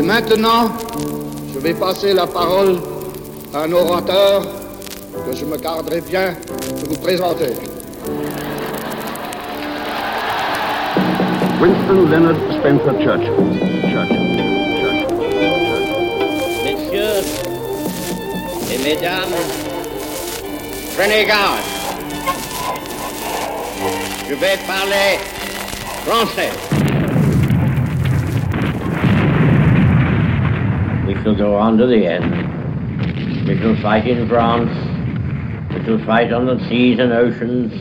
[0.00, 0.72] Et maintenant,
[1.52, 2.78] je vais passer la parole
[3.52, 4.40] à un orateur
[5.26, 7.52] que je me garderai bien de vous présenter.
[11.60, 13.34] Winston Leonard Spencer Churchill.
[13.90, 14.24] Churchill.
[14.80, 15.16] Churchill.
[16.64, 17.20] Messieurs
[18.72, 19.36] et mesdames,
[20.96, 21.60] prenez garde.
[24.26, 25.18] Je vais parler
[26.06, 26.69] français.
[31.40, 33.48] Go on to the end.
[33.48, 34.70] We shall fight in France.
[35.72, 37.72] We shall fight on the seas and oceans.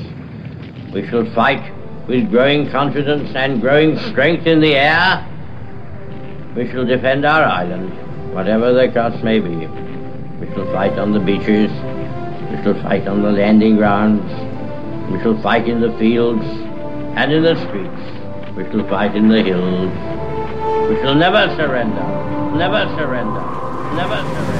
[0.94, 1.74] We shall fight
[2.08, 5.28] with growing confidence and growing strength in the air.
[6.56, 9.68] We shall defend our island, whatever the cost may be.
[10.40, 11.70] We shall fight on the beaches.
[12.50, 14.24] We shall fight on the landing grounds.
[15.12, 18.56] We shall fight in the fields and in the streets.
[18.56, 19.92] We shall fight in the hills.
[20.90, 22.39] We shall never surrender.
[22.58, 23.42] Never surrender.
[23.96, 24.59] Never surrender.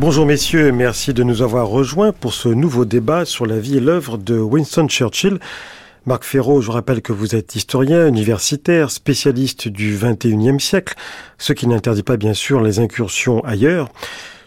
[0.00, 3.80] Bonjour messieurs, merci de nous avoir rejoints pour ce nouveau débat sur la vie et
[3.80, 5.38] l'œuvre de Winston Churchill.
[6.06, 10.94] Marc Ferraud, je rappelle que vous êtes historien, universitaire, spécialiste du 21e siècle,
[11.36, 13.90] ce qui n'interdit pas bien sûr les incursions ailleurs.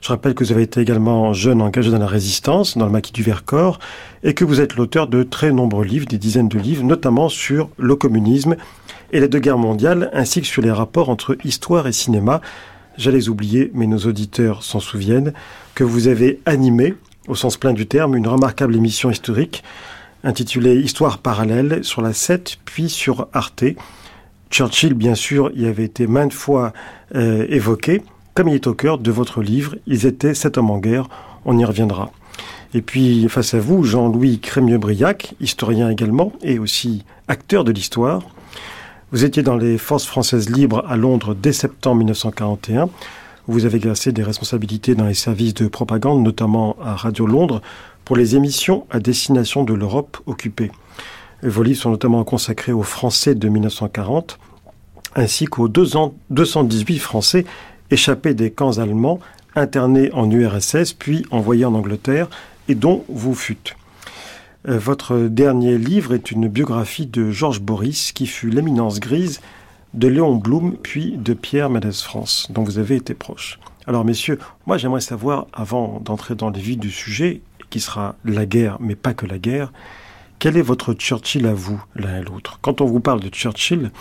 [0.01, 3.13] Je rappelle que vous avez été également jeune engagé dans la résistance, dans le maquis
[3.13, 3.77] du Vercors,
[4.23, 7.69] et que vous êtes l'auteur de très nombreux livres, des dizaines de livres, notamment sur
[7.77, 8.55] le communisme
[9.11, 12.41] et les deux guerres mondiales, ainsi que sur les rapports entre histoire et cinéma.
[12.97, 15.33] J'allais oublier, mais nos auditeurs s'en souviennent,
[15.75, 16.93] que vous avez animé,
[17.27, 19.63] au sens plein du terme, une remarquable émission historique
[20.23, 23.65] intitulée Histoire parallèle sur la 7, puis sur Arte.
[24.49, 26.73] Churchill, bien sûr, y avait été maintes fois
[27.15, 28.01] euh, évoqué,
[28.33, 29.75] comme il est au cœur de votre livre.
[29.87, 31.09] Ils étaient sept hommes en guerre,
[31.45, 32.11] on y reviendra.
[32.73, 38.23] Et puis, face à vous, Jean-Louis Crémieux-Briac, historien également, et aussi acteur de l'histoire.
[39.13, 42.89] Vous étiez dans les forces françaises libres à Londres dès septembre 1941.
[43.45, 47.61] Vous avez exercé des responsabilités dans les services de propagande, notamment à Radio Londres,
[48.05, 50.71] pour les émissions à destination de l'Europe occupée.
[51.43, 54.39] Vos livres sont notamment consacrés aux Français de 1940,
[55.15, 57.45] ainsi qu'aux 218 Français
[57.91, 59.19] échappés des camps allemands,
[59.55, 62.31] internés en URSS, puis envoyés en Angleterre,
[62.67, 63.75] et dont vous fûtes.
[64.67, 69.41] Euh, Votre dernier livre est une biographie de Georges Boris, qui fut l'éminence grise
[69.93, 73.59] de Léon Blum, puis de Pierre Mendès France, dont vous avez été proche.
[73.85, 78.45] Alors, messieurs, moi j'aimerais savoir, avant d'entrer dans le vif du sujet, qui sera la
[78.45, 79.73] guerre, mais pas que la guerre,
[80.39, 82.59] quel est votre Churchill à vous, l'un et l'autre?
[82.61, 83.91] Quand on vous parle de Churchill,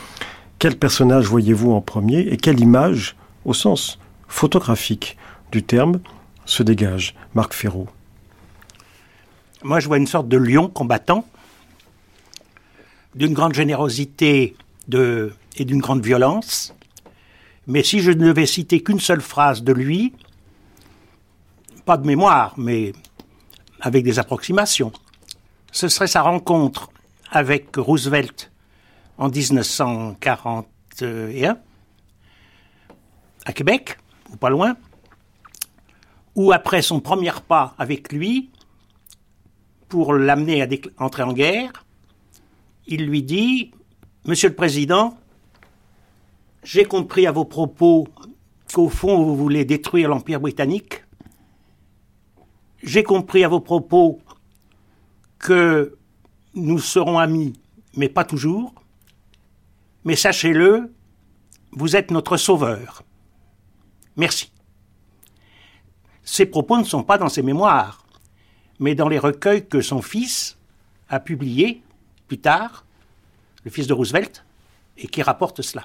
[0.58, 3.98] quel personnage voyez-vous en premier et quelle image, au sens
[4.28, 5.16] photographique
[5.50, 5.98] du terme,
[6.44, 7.14] se dégage?
[7.34, 7.88] Marc Ferraud.
[9.64, 11.24] Moi, je vois une sorte de lion combattant,
[13.14, 14.56] d'une grande générosité
[14.92, 16.74] et d'une grande violence.
[17.68, 20.14] Mais si je ne devais citer qu'une seule phrase de lui,
[21.84, 22.92] pas de mémoire, mais
[23.80, 24.90] avec des approximations,
[25.70, 26.90] ce serait sa rencontre
[27.30, 28.50] avec Roosevelt
[29.18, 31.58] en 1941
[33.44, 33.98] à Québec,
[34.32, 34.76] ou pas loin,
[36.34, 38.50] ou après son premier pas avec lui,
[39.92, 40.66] pour l'amener à
[41.04, 41.84] entrer en guerre,
[42.86, 43.72] il lui dit
[44.24, 45.18] Monsieur le Président,
[46.62, 48.08] j'ai compris à vos propos
[48.72, 51.04] qu'au fond vous voulez détruire l'Empire britannique.
[52.82, 54.18] J'ai compris à vos propos
[55.38, 55.98] que
[56.54, 57.52] nous serons amis,
[57.94, 58.72] mais pas toujours.
[60.06, 60.90] Mais sachez-le,
[61.72, 63.02] vous êtes notre sauveur.
[64.16, 64.50] Merci.
[66.24, 68.01] Ces propos ne sont pas dans ses mémoires,
[68.80, 70.56] mais dans les recueils que son fils
[71.08, 71.82] a publiés
[72.28, 72.84] plus tard,
[73.64, 74.44] le fils de Roosevelt,
[74.98, 75.84] et qui rapporte cela.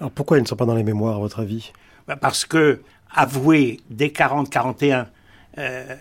[0.00, 1.72] Alors pourquoi ils ne sont pas dans les mémoires, à votre avis?
[2.06, 2.80] Ben, Parce que
[3.14, 5.06] avouer dès 40-41
[5.58, 5.94] euh,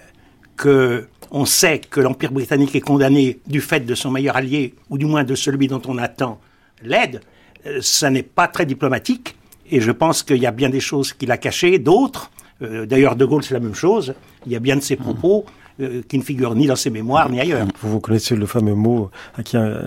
[0.57, 4.97] que on sait que l'Empire britannique est condamné du fait de son meilleur allié, ou
[4.97, 6.39] du moins de celui dont on attend
[6.83, 7.21] l'aide,
[7.65, 9.35] euh, ça n'est pas très diplomatique.
[9.69, 12.29] Et je pense qu'il y a bien des choses qu'il a cachées, d'autres.
[12.61, 14.13] euh, D'ailleurs, De Gaulle, c'est la même chose.
[14.45, 15.45] Il y a bien de ses propos
[15.81, 17.67] euh, qui ne figurent ni dans ses mémoires ni ailleurs.
[17.81, 19.41] Vous, vous connaissez le fameux mot à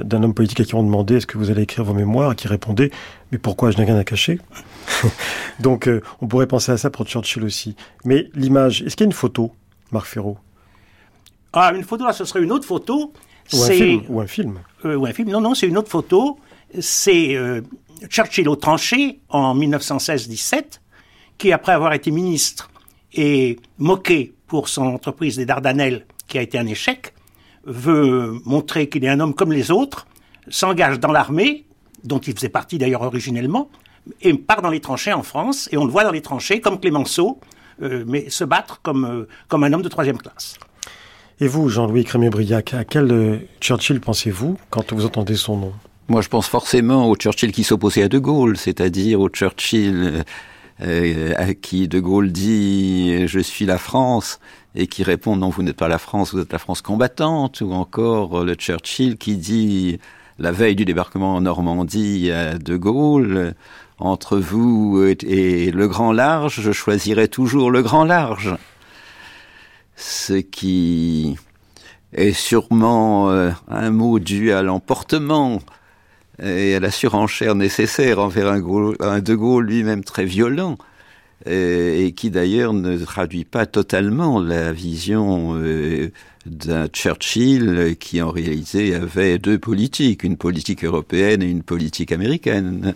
[0.05, 2.47] d'un homme politique à qui on demandait est-ce que vous allez écrire vos mémoires, qui
[2.47, 2.91] répondait
[3.33, 4.39] mais pourquoi je n'ai rien à cacher?
[5.61, 7.75] Donc euh, on pourrait penser à ça pour Churchill aussi.
[8.05, 9.53] Mais l'image, est-ce qu'il y a une photo,
[9.91, 10.37] Marc Ferraud?
[11.55, 13.13] Ah, une photo, là, ce serait une autre photo.
[13.55, 14.59] Ou un film, ou un film.
[14.85, 15.31] euh, ou un film.
[15.31, 16.39] Non, non, c'est une autre photo.
[16.79, 17.35] C'est
[18.11, 20.81] Churchill au tranché en 1916-17,
[21.39, 22.69] qui, après avoir été ministre
[23.15, 27.15] et moqué pour son entreprise des Dardanelles, qui a été un échec,
[27.65, 30.07] veut montrer qu'il est un homme comme les autres,
[30.49, 31.67] s'engage dans l'armée,
[32.05, 33.71] dont il faisait partie d'ailleurs originellement,
[34.23, 36.81] et part dans les tranchées en France, et on le voit dans les tranchées comme
[36.81, 37.41] Clémenceau,
[37.83, 40.57] euh, mais se battre comme, euh, comme un homme de troisième classe.
[41.41, 45.73] Et vous, Jean-Louis Crémieux-Briac, à quel euh, Churchill pensez-vous quand vous entendez son nom?
[46.09, 50.25] Moi, je pense forcément au Churchill qui s'opposait à De Gaulle, c'est-à-dire au Churchill
[50.81, 54.41] euh, à qui De Gaulle dit «je suis la France»
[54.75, 57.73] et qui répond «non, vous n'êtes pas la France, vous êtes la France combattante» ou
[57.73, 59.99] encore le Churchill qui dit
[60.39, 63.55] la veille du débarquement en Normandie à De Gaulle
[63.99, 68.57] «entre vous et, le grand large, je choisirai toujours le grand large»
[69.97, 71.37] ce qui
[72.13, 75.61] est sûrement euh, un mot dû à l'emportement
[76.43, 80.79] et à la surenchère nécessaire envers un, Gaulle- un De Gaulle lui-même très violent,
[81.47, 86.11] et, et qui d'ailleurs ne traduit pas totalement la vision euh,
[86.47, 92.95] d'un Churchill qui en réalité avait deux politiques, une politique européenne et une politique américaine.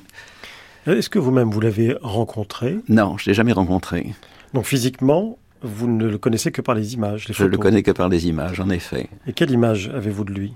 [0.87, 2.79] Est-ce que vous-même, vous l'avez rencontré?
[2.89, 4.15] Non, je l'ai jamais rencontré.
[4.55, 7.63] Donc physiquement, vous ne le connaissez que par les images, les Je le photos.
[7.63, 9.09] connais que par les images, en effet.
[9.29, 10.53] Et quelle image avez-vous de lui?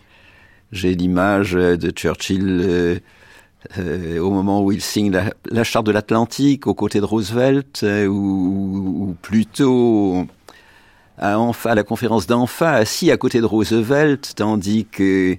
[0.73, 2.99] J'ai l'image de Churchill euh,
[3.79, 5.13] euh, au moment où il signe
[5.51, 10.27] la, charte de l'Atlantique aux côtés de Roosevelt, euh, ou, plutôt
[11.19, 15.37] à, à la conférence d'Anfa, assis à côté de Roosevelt, tandis que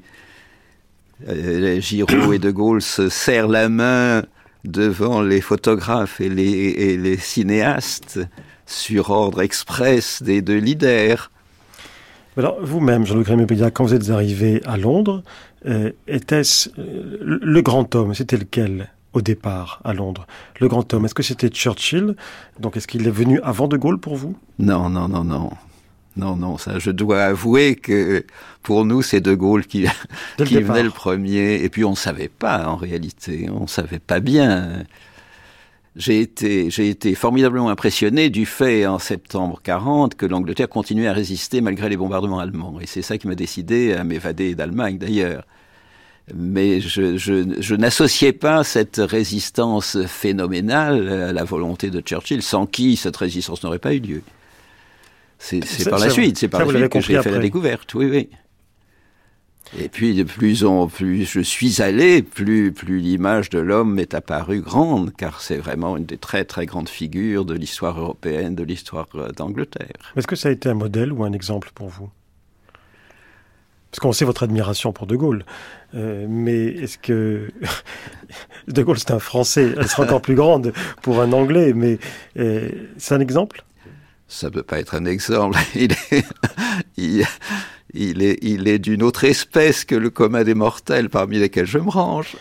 [1.27, 4.23] euh, Giraud et De Gaulle se serrent la main
[4.65, 8.19] devant les photographes et les cinéastes
[8.65, 11.31] sur ordre express des deux leaders.
[12.37, 15.23] Alors, vous-même, Jean-Luc Crémieux-Briac, quand vous êtes arrivé à Londres,
[15.65, 20.27] euh, était-ce euh, le grand homme C'était lequel au départ à Londres?
[20.59, 22.15] Le grand homme, est-ce que c'était Churchill?
[22.59, 24.35] Donc, est-ce qu'il est venu avant De Gaulle pour vous?
[24.59, 25.49] Non, non, non, non.
[26.15, 28.23] Non, non, ça, je dois avouer que
[28.61, 29.87] pour nous, c'est De Gaulle qui,
[30.37, 31.63] le qui venait le premier.
[31.63, 33.49] Et puis, on savait pas, en réalité.
[33.51, 34.83] On savait pas bien.
[35.97, 41.13] J'ai été, j'ai été formidablement impressionné du fait, en septembre 40, que l'Angleterre continuait à
[41.13, 42.79] résister malgré les bombardements allemands.
[42.79, 45.43] Et c'est ça qui m'a décidé à m'évader d'Allemagne, d'ailleurs.
[46.35, 52.67] Mais je, je, je n'associais pas cette résistance phénoménale à la volonté de Churchill, sans
[52.67, 54.21] qui cette résistance n'aurait pas eu lieu.
[55.39, 58.05] C'est par la suite, c'est par ça, la suite que j'ai fait la découverte, oui,
[58.05, 58.29] oui.
[59.77, 64.61] Et puis, plus en plus je suis allé, plus, plus l'image de l'homme m'est apparue
[64.61, 69.07] grande, car c'est vraiment une des très très grandes figures de l'histoire européenne, de l'histoire
[69.15, 70.13] euh, d'Angleterre.
[70.15, 72.09] Est-ce que ça a été un modèle ou un exemple pour vous?
[73.91, 75.45] Parce qu'on sait votre admiration pour De Gaulle.
[75.95, 77.49] Euh, mais est-ce que...
[78.67, 79.73] de Gaulle, c'est un Français.
[79.77, 81.73] Elle sera encore plus grande pour un Anglais.
[81.73, 81.97] Mais
[82.37, 83.63] euh, c'est un exemple?
[84.27, 85.57] Ça peut pas être un exemple.
[85.75, 86.25] Il est,
[86.97, 87.25] il,
[87.93, 91.77] il est, il est d'une autre espèce que le commun des mortels parmi lesquels je
[91.77, 92.35] me range.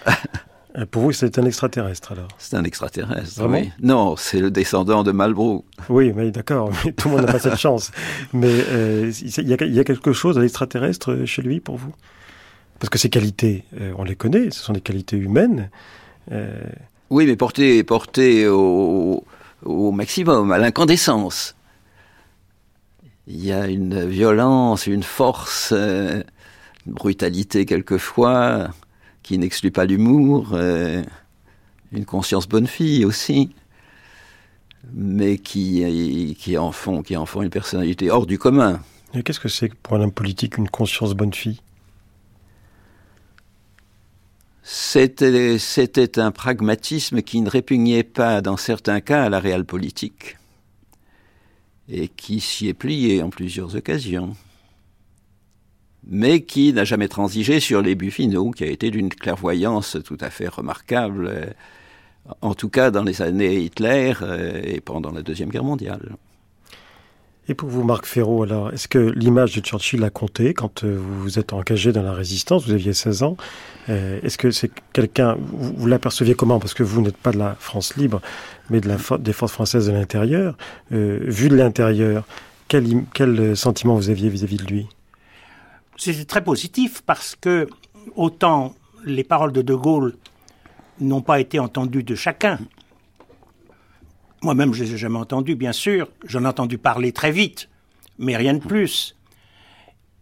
[0.77, 2.29] Euh, Pour vous, c'est un extraterrestre alors?
[2.38, 3.38] C'est un extraterrestre.
[3.41, 3.59] Vraiment?
[3.59, 3.71] oui.
[3.81, 5.65] Non, c'est le descendant de Malbrou.
[5.88, 6.70] Oui, mais d'accord.
[6.84, 7.93] Mais tout le monde n'a pas cette chance.
[8.32, 11.77] Mais euh, il y, a, il y a quelque chose à l'extraterrestre chez lui pour
[11.77, 11.94] vous?
[12.81, 14.51] Parce que ses qualités, euh, on les connaît.
[14.51, 15.70] Ce sont des qualités humaines.
[16.32, 16.58] Euh,
[17.10, 19.25] Oui, mais porté, porté au,
[19.65, 21.56] au maximum, à l'incandescence.
[23.29, 26.23] Il y a une violence, une force, euh,
[26.87, 28.69] une brutalité quelquefois,
[29.23, 31.03] qui n'exclut pas l'humour, euh,
[31.91, 33.51] une conscience bonne fille aussi,
[34.93, 38.81] mais qui, qui, en font, qui en font une personnalité hors du commun.
[39.15, 41.61] et Qu'est-ce que c'est pour un homme politique une conscience bonne fille?
[44.63, 50.39] C'était, c'était un pragmatisme qui ne répugnait pas, dans certains cas, à la réelle politique,
[51.88, 54.36] et qui s'y est plié en plusieurs occasions,
[56.06, 60.19] mais qui n'a jamais transigé sur les buts finaux, qui a été d'une clairvoyance tout
[60.20, 61.46] à fait remarquable, euh,
[62.43, 66.16] en tout cas dans les années Hitler euh, et pendant la Deuxième Guerre mondiale.
[67.48, 70.96] Et pour vous, Marc Ferraud, alors, est-ce que l'image de Churchill a compté quand euh,
[70.98, 73.36] vous vous êtes engagé dans la résistance Vous aviez 16 ans.
[73.88, 76.58] Euh, est-ce que c'est quelqu'un, vous, l'aperceviez comment?
[76.58, 78.20] Parce que vous n'êtes pas de la France libre,
[78.69, 80.56] mais de des forces françaises de l'intérieur.
[80.91, 82.24] Euh, vu de l'intérieur,
[82.67, 84.88] quel, quel sentiment vous aviez vis-à-vis de lui?
[85.96, 87.69] C'était très positif parce que
[88.17, 88.74] autant
[89.05, 90.15] les paroles de De Gaulle
[91.00, 92.58] n'ont pas été entendues de chacun.
[94.43, 96.08] Moi-même, je les ai jamais entendues, bien sûr.
[96.26, 97.69] J'en ai entendu parler très vite,
[98.19, 99.16] mais rien de plus.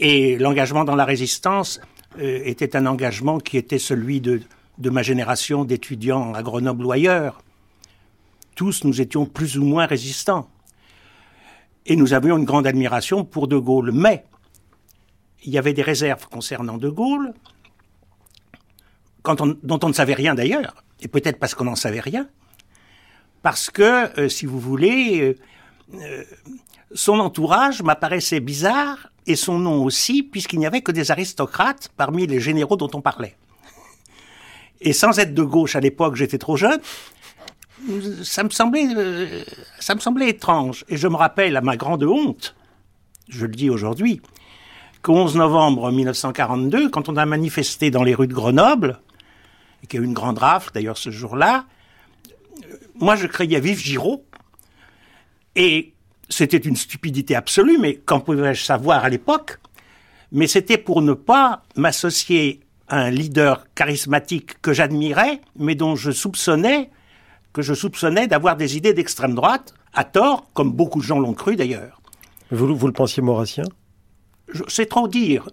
[0.00, 1.80] Et l'engagement dans la résistance
[2.18, 4.40] euh, était un engagement qui était celui de,
[4.78, 7.42] ma génération d'étudiants à Grenoble ou ailleurs.
[8.54, 10.48] Tous, nous étions plus ou moins résistants.
[11.86, 13.90] Et nous avions une grande admiration pour De Gaulle.
[13.92, 14.24] Mais
[15.44, 17.34] il y avait des réserves concernant De Gaulle,
[19.24, 22.28] dont on ne savait rien d'ailleurs, et peut-être parce qu'on n'en savait rien,
[23.44, 26.24] parce que, euh, si vous voulez, euh, euh,
[26.94, 32.26] son entourage m'apparaissait bizarre, et son nom aussi, puisqu'il n'y avait que des aristocrates parmi
[32.26, 33.36] les généraux dont on parlait.
[34.80, 36.80] Et sans être de gauche à l'époque, j'étais trop jeune,
[38.22, 39.44] ça me semblait,
[39.78, 40.86] ça me semblait étrange.
[40.88, 42.54] Et je me rappelle à ma grande honte,
[43.28, 44.22] je le dis aujourd'hui,
[45.02, 49.00] qu'au 11 novembre 1942, quand on a manifesté dans les rues de Grenoble,
[49.82, 51.66] et qu'il y a eu une grande rafle d'ailleurs ce jour-là,
[53.04, 54.24] moi je criais vive Giraud,
[55.56, 55.92] et
[56.30, 59.58] c'était une stupidité absolue, mais qu'en pouvais-je savoir à l'époque?
[60.32, 66.10] Mais c'était pour ne pas m'associer à un leader charismatique que j'admirais, mais dont je
[66.10, 66.90] soupçonnais
[67.52, 71.34] que je soupçonnais d'avoir des idées d'extrême droite, à tort, comme beaucoup de gens l'ont
[71.34, 72.00] cru d'ailleurs.
[72.50, 73.64] Vous, vous le pensiez maurassien?
[74.66, 75.48] C'est trop dire.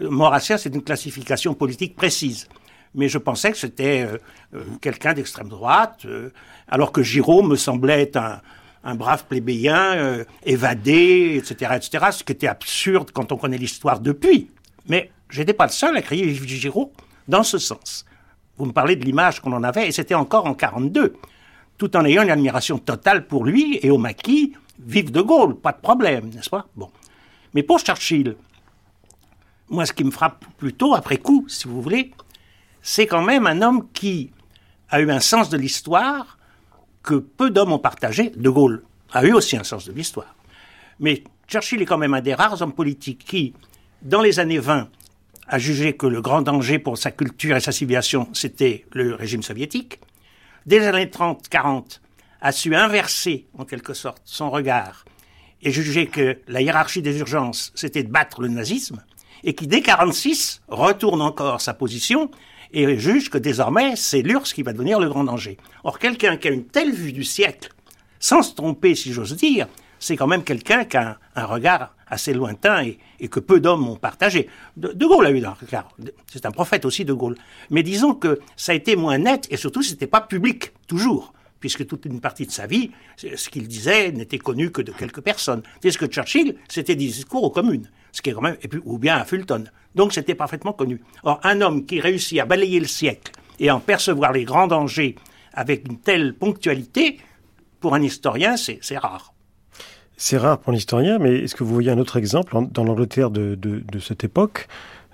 [0.00, 2.46] Maurrassien, c'est une classification politique précise.
[2.94, 4.18] Mais je pensais que c'était euh,
[4.54, 6.30] euh, quelqu'un d'extrême droite, euh,
[6.68, 8.16] alors que Giraud me semblait être
[8.84, 14.50] un, brave plébéien, évadé, etc., etc., ce qui était absurde quand on connaît l'histoire depuis.
[14.88, 16.90] Mais j'étais pas le seul à crier Vive Giraud
[17.28, 18.06] dans ce sens.
[18.56, 21.14] Vous me parlez de l'image qu'on en avait, et c'était encore en 42,
[21.76, 25.72] tout en ayant une admiration totale pour lui et au maquis, vive de Gaulle, pas
[25.72, 26.66] de problème, n'est-ce pas?
[26.74, 26.90] Bon.
[27.52, 28.36] Mais pour Churchill,
[29.68, 32.12] moi, ce qui me frappe plutôt après coup, si vous voulez,
[32.82, 34.30] c'est quand même un homme qui
[34.88, 36.38] a eu un sens de l'histoire
[37.02, 38.30] que peu d'hommes ont partagé.
[38.30, 38.82] De Gaulle
[39.12, 40.34] a eu aussi un sens de l'histoire.
[40.98, 43.54] Mais Churchill est quand même un des rares hommes politiques qui,
[44.02, 44.88] dans les années 20,
[45.48, 49.42] a jugé que le grand danger pour sa culture et sa civilisation, c'était le régime
[49.42, 50.00] soviétique.
[50.66, 52.00] Dès les années 30-40,
[52.40, 55.04] a su inverser, en quelque sorte, son regard
[55.62, 59.02] et juger que la hiérarchie des urgences, c'était de battre le nazisme,
[59.42, 62.30] et qui, dès 46, retourne encore sa position
[62.72, 65.56] et juge que désormais, c'est l'URSS qui va devenir le grand danger.
[65.84, 67.72] Or, quelqu'un qui a une telle vue du siècle,
[68.18, 69.66] sans se tromper, si j'ose dire,
[69.98, 73.88] c'est quand même quelqu'un qui a un, regard assez lointain et, et que peu d'hommes
[73.88, 74.48] ont partagé.
[74.76, 75.88] De, de Gaulle a eu un regard.
[76.26, 77.36] C'est un prophète aussi, De Gaulle.
[77.70, 81.86] Mais disons que ça a été moins net et surtout, c'était pas public, toujours puisque
[81.86, 85.62] toute une partie de sa vie, ce qu'il disait n'était connu que de quelques personnes.
[85.80, 89.16] Tandis que Churchill, c'était des discours aux communes, ce qui est quand même, ou bien
[89.16, 89.64] à Fulton.
[89.94, 91.00] Donc c'était parfaitement connu.
[91.22, 94.66] Or, un homme qui réussit à balayer le siècle et à en percevoir les grands
[94.66, 95.16] dangers
[95.52, 97.18] avec une telle ponctualité,
[97.80, 99.34] pour un historien, c'est rare.
[100.16, 103.98] C'est rare pour l'historien, mais est-ce que vous voyez un autre exemple dans l'Angleterre de
[104.00, 104.68] cette époque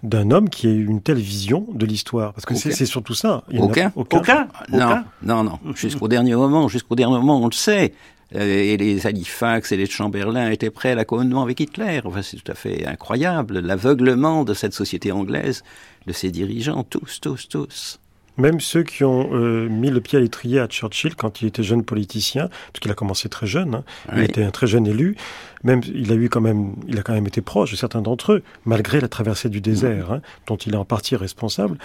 [0.06, 3.44] d'un homme qui a eu une telle vision de l'histoire Parce que c'est surtout ça.
[3.50, 3.92] Il Aucun.
[3.96, 5.58] Aucun Non, non, non.
[5.74, 7.92] Jusqu'au dernier moment, jusqu'au dernier moment, on le sait.
[8.34, 12.00] Euh, et les Halifax et les Chamberlain étaient prêts à l'accommodement avec Hitler.
[12.04, 13.60] Enfin, c'est tout à fait incroyable.
[13.60, 15.62] L'aveuglement de cette société anglaise,
[16.06, 18.00] de ses dirigeants, tous, tous, tous.
[18.38, 21.62] Même ceux qui ont euh, mis le pied à l'étrier à Churchill quand il était
[21.62, 25.16] jeune politicien, parce qu'il a commencé très jeune, hein, il était un très jeune élu.
[25.64, 28.32] Même il a eu quand même, il a quand même été proche de certains d'entre
[28.34, 31.78] eux, malgré la traversée du désert, hein, dont il est en partie responsable.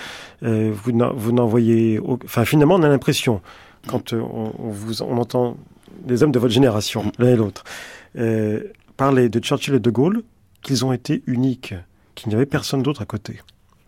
[0.44, 3.42] Euh, vous n'en- vous n'en voyez, au- enfin finalement on a l'impression
[3.88, 5.58] quand euh, on, on vous, on entend
[6.06, 7.64] des hommes de votre génération, l'un et l'autre,
[8.18, 8.62] euh,
[8.98, 10.22] parler de Churchill et de Gaulle,
[10.62, 11.74] qu'ils ont été uniques,
[12.14, 13.40] qu'il n'y avait personne d'autre à côté.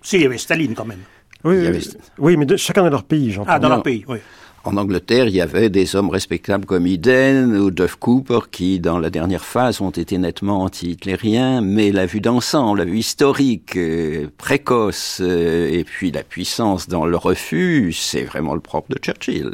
[0.02, 1.00] Si, il y avait Staline quand même.
[1.44, 1.80] Oui, oui, avait-
[2.20, 3.52] oui, mais de, chacun dans leur pays, j'entends.
[3.52, 4.20] Ah, dans leur pays, oui.
[4.66, 8.98] En Angleterre, il y avait des hommes respectables comme Eden ou Duff Cooper qui, dans
[8.98, 14.28] la dernière phase, ont été nettement anti-hitlériens, mais la vue d'ensemble, la vue historique, euh,
[14.38, 19.52] précoce, euh, et puis la puissance dans le refus, c'est vraiment le propre de Churchill.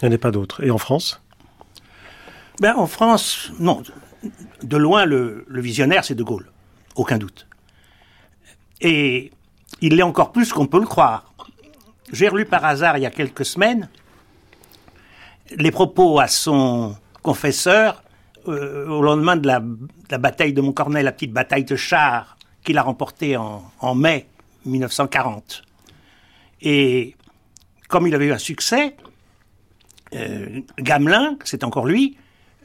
[0.00, 0.64] Il n'y en a pas d'autres.
[0.64, 1.20] Et en France?
[2.60, 3.82] Ben, en France, non.
[4.62, 6.50] De loin, le, le visionnaire, c'est De Gaulle.
[6.96, 7.46] Aucun doute.
[8.80, 9.32] Et
[9.80, 11.32] il l'est encore plus qu'on peut le croire.
[12.12, 13.88] J'ai relu par hasard, il y a quelques semaines,
[15.56, 18.02] les propos à son confesseur
[18.46, 19.60] euh, au lendemain de la,
[20.18, 24.26] bataille de Montcornet, la petite bataille de chars qu'il a remportée en, en mai
[24.64, 25.62] 1940.
[26.62, 27.14] Et
[27.88, 28.96] comme il avait eu un succès,
[30.14, 32.16] euh, Gamelin, c'est encore lui,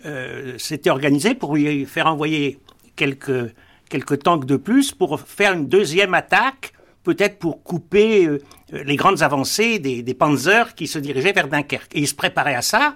[0.06, 2.60] euh, s'était organisé pour lui faire envoyer
[2.96, 3.54] quelques,
[3.90, 6.73] quelques tanks de plus pour faire une deuxième attaque,
[7.04, 8.40] peut-être pour couper euh,
[8.72, 11.96] les grandes avancées des, panzers qui se dirigeaient vers Dunkerque.
[11.96, 12.96] Et il se préparait à ça,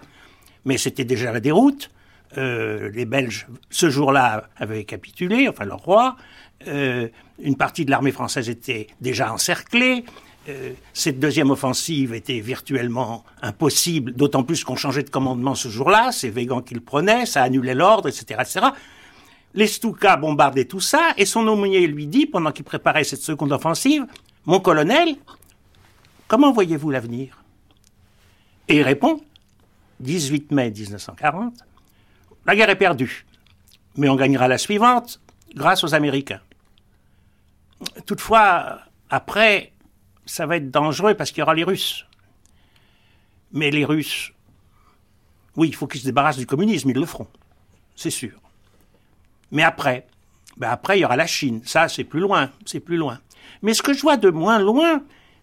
[0.66, 1.90] mais c'était déjà la déroute.
[2.38, 6.18] euh, les Belges, ce jour-là, avaient capitulé, enfin leur roi.
[6.68, 7.08] Euh,
[7.40, 10.04] une partie de l'armée française était déjà encerclée.
[10.50, 16.12] Euh, cette deuxième offensive était virtuellement impossible, d'autant plus qu'on changeait de commandement ce jour-là.
[16.12, 18.68] C'est Végan qui le prenait, ça annulait l'ordre, etc., etc.
[19.54, 23.52] Les Stuka bombardaient tout ça, et son aumônier lui dit, pendant qu'il préparait cette seconde
[23.52, 24.06] offensive,
[24.48, 25.18] Mon colonel,
[26.30, 27.44] comment voyez-vous l'avenir?
[28.70, 29.22] Et il répond,
[30.00, 31.54] 18 mai 1940,
[32.46, 33.26] la guerre est perdue,
[33.98, 35.20] mais on gagnera la suivante
[35.54, 36.40] grâce aux Américains.
[38.06, 39.74] Toutefois, après,
[40.26, 42.06] ça va être dangereux parce qu'il y aura les Russes.
[43.52, 44.32] Mais les Russes,
[45.58, 47.28] oui, il faut qu'ils se débarrassent du communisme, ils le feront,
[47.98, 48.40] c'est sûr.
[49.52, 50.08] Mais après,
[50.58, 51.62] ben après, il y aura la Chine.
[51.64, 53.20] Ça, c'est plus loin, c'est plus loin.
[53.62, 55.02] Mais ce que je vois de moins loin,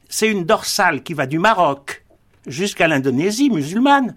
[0.09, 2.05] c'est une dorsale qui va du Maroc
[2.47, 4.15] jusqu'à l'Indonésie musulmane.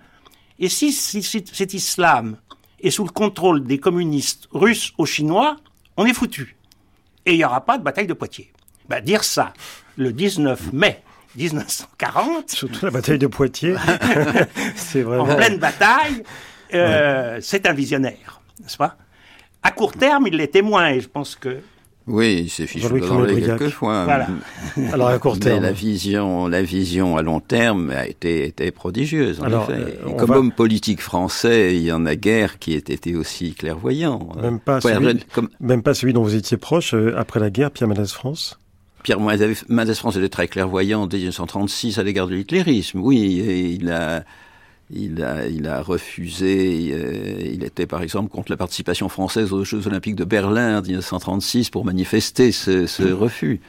[0.60, 2.38] Et si, si cet islam
[2.82, 5.58] est sous le contrôle des communistes russes ou chinois,
[5.98, 6.56] on est foutu.
[7.25, 8.51] Et il n'y aura pas de bataille de Poitiers.
[8.89, 9.53] Ben, dire ça
[9.98, 11.01] le 19 mai
[11.36, 12.50] 1940.
[12.50, 13.75] Surtout la bataille de Poitiers.
[14.75, 15.24] c'est vraiment.
[15.24, 16.24] En pleine bataille,
[16.74, 18.98] euh, c'est un visionnaire, n'est-ce pas?
[19.67, 21.57] À court terme, il l'est témoin, et je pense que.
[22.07, 24.05] Oui, il s'est fichu de quelquefois.
[24.05, 24.27] Voilà.
[24.93, 25.59] Alors à court terme.
[25.59, 30.00] Mais la vision, la vision à long terme a été, été prodigieuse, en Alors, effet.
[30.07, 34.29] Euh, comme homme politique français, il y en a guère qui ait été aussi clairvoyant.
[34.41, 35.50] Même pas, celui, comme...
[35.59, 38.57] même pas celui dont vous étiez proche euh, après la guerre, Pierre Mendès France
[39.03, 43.01] Pierre Mendès France était très clairvoyant dès 1936 à l'égard de l'hitlérisme.
[43.01, 44.24] Oui, et il a,
[44.89, 49.63] il a, il a refusé, euh, il était par exemple contre la participation française aux
[49.63, 53.13] Jeux Olympiques de Berlin en 1936 pour manifester ce, ce mmh.
[53.13, 53.60] refus.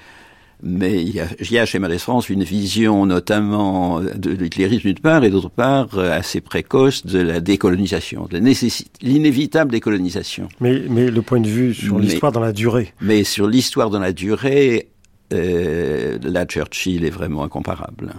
[0.60, 4.88] Mais il y, a, il y, a, chez Mendès France une vision notamment de l'hitlérisme
[4.88, 8.38] d'une part et d'autre part assez précoce de la décolonisation, de
[9.00, 10.48] l'inévitable décolonisation.
[10.60, 12.92] Mais, mais le point de vue sur l'histoire dans la durée.
[13.00, 14.88] Mais sur l'histoire dans la durée,
[15.32, 18.14] euh, la Churchill est vraiment incomparable.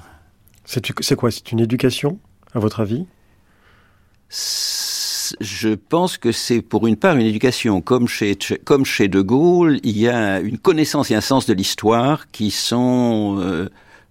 [0.65, 1.31] C'est quoi?
[1.31, 2.19] C'est une éducation,
[2.53, 3.05] à votre avis?
[5.41, 7.81] Je pense que c'est pour une part une éducation.
[7.81, 11.53] Comme chez, comme chez De Gaulle, il y a une connaissance et un sens de
[11.53, 13.69] l'histoire qui sont euh,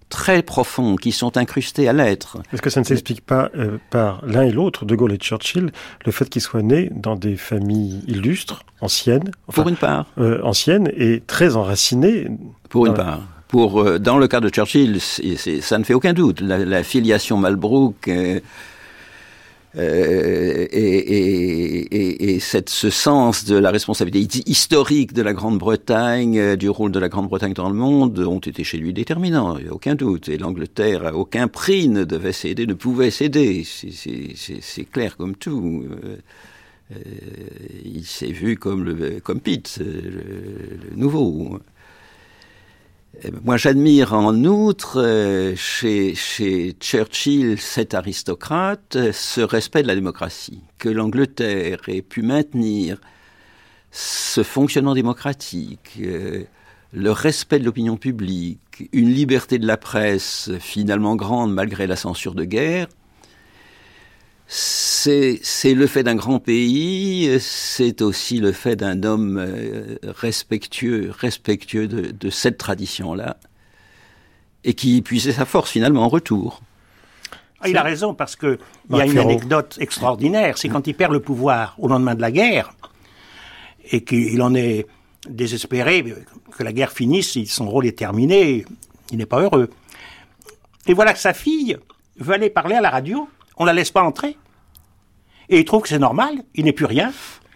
[0.09, 2.37] très profonds, qui sont incrustés à l'être.
[2.51, 5.71] Est-ce que ça ne s'explique pas euh, par l'un et l'autre, De Gaulle et Churchill,
[6.05, 10.07] le fait qu'ils soient nés dans des familles illustres, anciennes Pour une part.
[10.17, 12.27] Euh, anciennes et très enracinées
[12.69, 13.21] Pour une part.
[13.55, 16.41] Euh, dans le cas de Churchill, ça ne fait aucun doute.
[16.41, 18.09] La, filiation Malbrook...
[19.75, 26.91] Euh, et, et, ce sens de la responsabilité historique de la Grande-Bretagne, euh, du rôle
[26.91, 29.93] de la Grande-Bretagne dans le monde, ont été chez lui déterminants, il n'y a aucun
[29.93, 30.27] doute.
[30.27, 33.63] Et l'Angleterre, à aucun prix, ne devait céder, ne pouvait céder.
[33.63, 35.85] C'est clair comme tout.
[36.91, 36.97] Euh,
[37.85, 41.59] il s'est vu comme Pitt, le nouveau.
[43.43, 46.13] Moi, j'admire en outre euh, chez,
[46.79, 52.99] Churchill, cet aristocrate, ce respect de la démocratie, que l'Angleterre ait pu maintenir
[53.91, 56.43] ce fonctionnement démocratique, euh,
[56.93, 62.35] le respect de l'opinion publique, une liberté de la presse finalement grande malgré la censure
[62.35, 62.87] de guerre,
[64.51, 71.87] c'est le fait d'un grand pays, c'est aussi le fait d'un homme euh, respectueux, respectueux
[71.87, 73.37] de, cette tradition-là,
[74.63, 76.61] et qui puisait sa force finalement en retour.
[77.61, 78.57] Ah, il a raison parce que
[78.89, 82.21] il y a une anecdote extraordinaire, c'est quand il perd le pouvoir au lendemain de
[82.21, 82.73] la guerre
[83.91, 84.87] et qu'il en est
[85.29, 86.03] désespéré
[86.57, 88.65] que la guerre finisse, son rôle est terminé,
[89.11, 89.69] il n'est pas heureux.
[90.87, 91.77] Et voilà que sa fille
[92.17, 93.27] veut aller parler à la radio
[93.59, 94.37] on la laisse pas entrer.
[95.49, 97.11] Et il trouve que c'est normal, il n'est plus rien.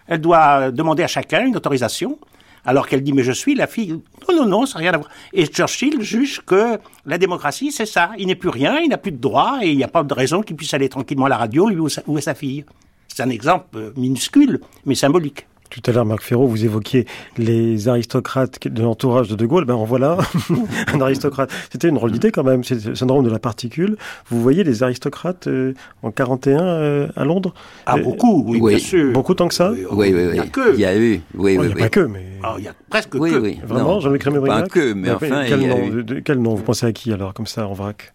[0.07, 2.19] Elle doit demander à chacun une autorisation.
[2.65, 3.91] Alors qu'elle dit, mais je suis la fille.
[4.29, 5.09] Non, non, non, ça n'a rien à voir.
[5.33, 8.11] Et Churchill juge que la démocratie, c'est ça.
[8.17, 10.13] Il n'est plus rien, il n'a plus de droit, et il n'y a pas de
[10.13, 12.63] raison qu'il puisse aller tranquillement à la radio, lui ou sa fille.
[13.09, 15.45] C'est un exemple minuscule, mais symbolique.
[15.73, 19.65] Tout à l'heure, Marc Ferraud, vous évoquiez les aristocrates de l'entourage de De Gaulle.
[19.65, 20.19] Ben en voilà
[20.93, 21.51] un aristocrate.
[21.71, 23.97] C'était une drôle d'idée quand même, c'est le syndrome de la particule.
[24.29, 27.55] Vous voyez les aristocrates euh, en 41 euh, à Londres?
[27.87, 29.13] Ah, beaucoup, oui, bien sûr.
[29.13, 29.71] Beaucoup tant que ça?
[29.71, 30.29] Oui, oui, oui.
[30.33, 30.73] Il y a que.
[30.75, 31.57] Il y a eu, oui, oui.
[31.57, 32.23] Il n'y a pas que, mais...
[32.43, 33.37] Ah, il y a presque oui, que.
[33.37, 35.43] Oui, Vraiment, Jean-Luc Pas que, mais enfin...
[35.47, 36.53] Quel, nom, quel nom?
[36.53, 38.13] Vous pensez à qui alors, comme ça, en vrac?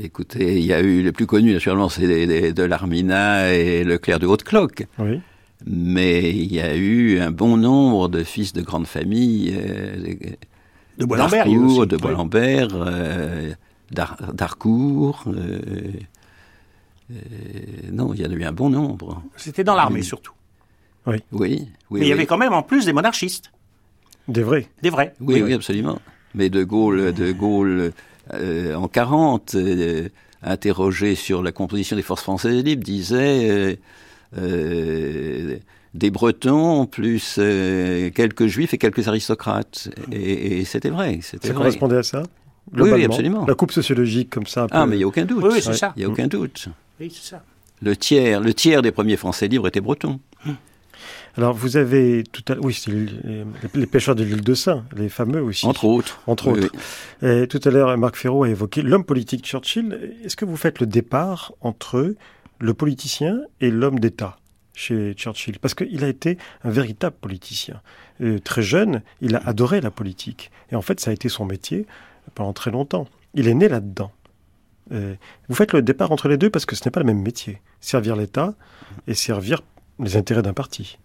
[0.00, 2.06] Écoutez, il y a eu les plus connus, naturellement, c'est
[2.52, 4.86] de l'Armina et le Clerc de Haute-Cloque.
[5.00, 5.20] Oui
[5.66, 9.56] mais il y a eu un bon nombre de fils de grandes familles.
[9.56, 10.14] Euh,
[10.98, 13.52] de Bois-Lambert, de Bois-Lambert, euh,
[13.90, 15.24] d'Harcourt.
[15.28, 15.92] Euh,
[17.90, 19.22] non, il y en a eu un bon nombre.
[19.36, 20.32] C'était dans l'armée surtout.
[21.06, 21.68] Oui, oui.
[21.90, 23.50] Mais il y avait quand même en plus des monarchistes.
[24.26, 24.68] Des vrais.
[24.82, 25.14] Des vrais.
[25.20, 25.98] Oui, oui, absolument.
[26.34, 27.92] Mais De Gaulle, de Gaulle
[28.34, 30.08] euh, en 40, euh,
[30.42, 33.76] interrogé sur la composition des forces françaises libres, disait euh,
[34.34, 37.34] des Bretons plus
[38.14, 39.88] quelques Juifs et quelques aristocrates.
[40.12, 41.20] Et, c'était vrai.
[41.22, 42.22] Ça correspondait à ça
[42.74, 43.46] oui, oui, absolument.
[43.46, 44.66] La coupe sociologique comme ça.
[44.70, 45.44] Ah, mais il n'y a aucun doute.
[45.44, 45.92] Oui, c'est ça.
[45.96, 46.68] Il n'y a aucun doute.
[47.00, 47.42] Oui, c'est ça.
[47.80, 50.20] Le tiers, le tiers des premiers Français libres étaient bretons.
[51.36, 55.40] Alors, vous avez tout à oui, c'est les, pêcheurs de l'île de Saint, les fameux
[55.40, 55.66] aussi.
[55.66, 56.20] Entre autres.
[56.26, 56.72] Entre autres.
[57.22, 60.16] Et tout à l'heure, Marc Ferraud a évoqué l'homme politique Churchill.
[60.24, 62.16] Est-ce que vous faites le départ entre
[62.58, 64.38] le politicien et l'homme d'État
[64.78, 67.82] chez Churchill Parce qu'il a été un véritable politicien.
[68.20, 70.50] Euh, très jeune, il a adoré la politique.
[70.70, 71.86] Et en fait, ça a été son métier
[72.34, 73.08] pendant très longtemps.
[73.34, 74.12] Il est né là-dedans.
[74.92, 75.14] Euh,
[75.48, 77.60] vous faites le départ entre les deux parce que ce n'est pas le même métier.
[77.80, 78.54] Servir l'État
[79.06, 79.62] et servir
[79.98, 80.98] les intérêts d'un parti.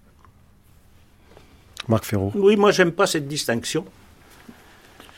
[1.87, 2.31] Marc Ferraud.
[2.35, 3.85] Oui, moi, j'aime pas cette distinction.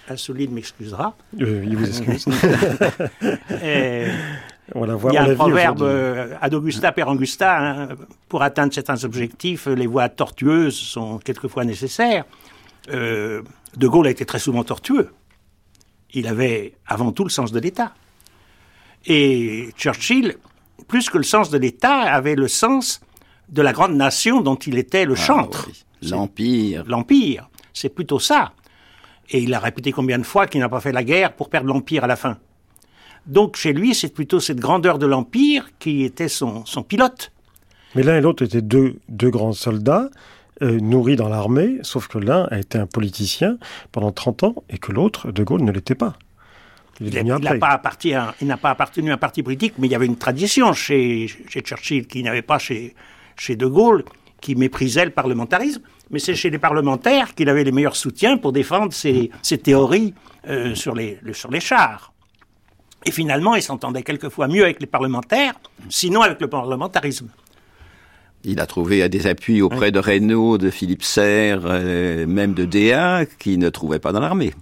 [0.07, 1.15] Assouline m'excusera.
[1.41, 2.25] Euh, il vous excuse.
[4.73, 7.59] on la voit, il y a un proverbe euh, ad Augusta per Angusta.
[7.59, 7.89] Hein,
[8.27, 12.25] pour atteindre certains objectifs, les voies tortueuses sont quelquefois nécessaires.
[12.91, 13.41] Euh,
[13.77, 15.11] de Gaulle a été très souvent tortueux.
[16.13, 17.93] Il avait avant tout le sens de l'État.
[19.05, 20.37] Et Churchill,
[20.87, 23.01] plus que le sens de l'État, avait le sens
[23.49, 25.69] de la grande nation dont il était le ah chantre.
[26.01, 26.83] L'Empire.
[26.87, 28.53] L'Empire, c'est plutôt ça.
[29.29, 31.67] Et il a répété combien de fois qu'il n'a pas fait la guerre pour perdre
[31.67, 32.37] l'Empire à la fin?
[33.27, 37.31] Donc chez lui, c'est plutôt cette grandeur de l'Empire qui était son, pilote.
[37.95, 40.09] Mais l'un et l'autre étaient deux, deux grands soldats.
[40.61, 43.57] Euh, nourris dans l'armée, sauf que l'un a été un politicien
[43.91, 46.17] pendant 30 ans et que l'autre, De Gaulle, ne l'était pas.
[47.01, 47.71] Il n'a pas,
[48.69, 52.23] appartenu à un parti politique, mais il y avait une tradition chez, chez Churchill qui
[52.23, 52.95] n'avait pas chez,
[53.35, 54.05] chez De Gaulle,
[54.39, 58.53] qui méprisait le parlementarisme, mais c'est chez les parlementaires qu'il avait les meilleurs soutiens pour
[58.53, 60.13] défendre ses, théories
[60.47, 62.13] euh, sur, les, sur les chars.
[63.05, 65.53] Et finalement, il s'entendait quelquefois mieux avec les parlementaires,
[65.89, 67.29] sinon avec le parlementarisme.
[68.43, 73.25] Il a trouvé des appuis auprès de Reynaud, de Philippe Serre, euh, même de Déa,
[73.39, 74.53] qui ne trouvaient pas dans l'armée.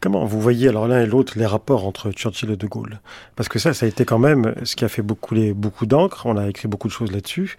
[0.00, 3.00] Comment vous voyez alors l'un et l'autre les rapports entre Churchill et De Gaulle?
[3.34, 6.26] Parce que ça, ça a été quand même ce qui a fait beaucoup, beaucoup d'encre.
[6.26, 7.56] On a écrit beaucoup de choses là-dessus.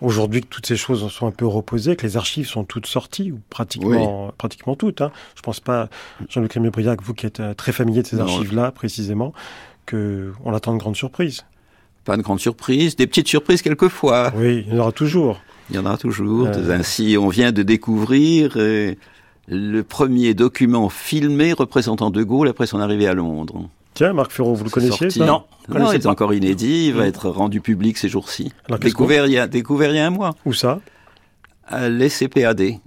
[0.00, 3.32] Aujourd'hui, que toutes ces choses sont un peu reposées, que les archives sont toutes sorties,
[3.32, 5.00] ou pratiquement, pratiquement toutes.
[5.00, 5.10] Hein.
[5.34, 5.88] Je pense pas,
[6.28, 9.32] Jean-Luc Rémy-Briac, vous qui êtes euh, très familier de ces archives-là, précisément,
[9.90, 11.44] qu'on attend de grandes surprises.
[12.04, 14.32] Pas de grandes surprises, des petites surprises quelquefois.
[14.36, 15.40] Oui, il y en aura toujours.
[15.70, 16.46] Il y en aura toujours.
[16.46, 16.70] Euh.
[16.70, 18.94] Ainsi, on vient de découvrir euh,
[19.48, 23.68] le premier document filmé représentant De Gaulle après son arrivée à Londres.
[23.98, 25.42] Tiens, Marc Ferraud, vous le connaissiez ça Non.
[25.68, 28.52] Non, c'est encore inédit, il va être rendu public ces jours-ci.
[28.80, 30.36] Découvert, il y a, découvert il y a un mois.
[30.44, 30.78] Où ça?
[31.66, 32.78] À l'ECPAD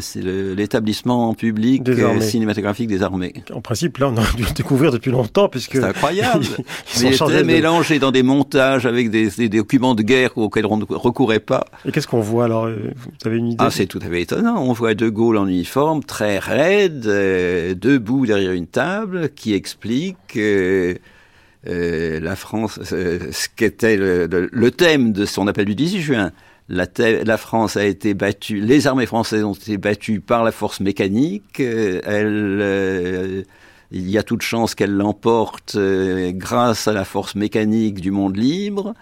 [0.00, 3.34] c'est l'établissement public euh, cinématographique des armées.
[3.52, 5.72] En principe, là, on a dû le découvrir depuis longtemps, puisque...
[5.72, 6.44] C'est incroyable
[7.02, 11.40] Mais était mélangé dans des montages avec des, documents de guerre auxquels on ne recourait
[11.40, 11.64] pas.
[11.84, 14.22] Et qu'est-ce qu'on voit, alors euh, Vous avez une idée Ah, c'est tout à fait
[14.22, 14.62] étonnant.
[14.62, 20.38] On voit De Gaulle en uniforme, très raide, euh, debout derrière une table, qui explique...
[21.66, 26.32] la France, ce qu'était le, le, thème de son appel du 18 juin,
[26.68, 31.60] la, France a été battue, les armées françaises ont été battues par la force mécanique.
[31.60, 33.42] Euh, euh,
[33.90, 38.36] il y a toute chance qu'elle l'emporte euh, grâce à la force mécanique du monde
[38.36, 38.94] libre.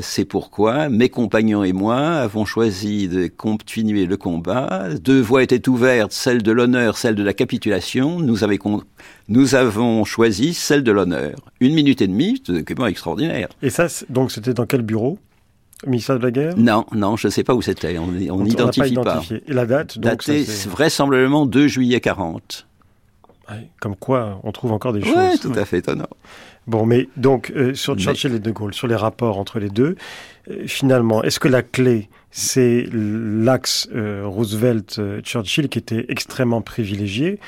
[0.00, 4.88] C'est pourquoi mes compagnons et moi avons choisi de continuer le combat.
[4.98, 8.18] Deux voies étaient ouvertes, celle de l'honneur, celle de la capitulation.
[8.18, 8.38] Nous,
[9.28, 11.34] nous avons choisi celle de l'honneur.
[11.60, 13.48] Une minute et demie, c'est un document extraordinaire.
[13.60, 15.18] Et ça, donc c'était dans quel bureau?
[15.86, 17.98] Ministère de la Guerre Non, non, je ne sais pas où c'était.
[17.98, 19.22] On n'identifie pas, pas.
[19.46, 22.66] Et la date donc, Datée vraisemblablement 2 juillet 40.
[23.80, 25.14] comme quoi, on trouve encore des choses.
[25.16, 26.08] Oui, tout à fait étonnant.
[26.66, 29.96] Bon, mais donc, euh, sur Churchill et De Gaulle, sur les rapports entre les deux,
[30.48, 37.40] euh, finalement, est-ce que la clé, c'est l'axe euh, Roosevelt-Churchill qui était extrêmement privilégié,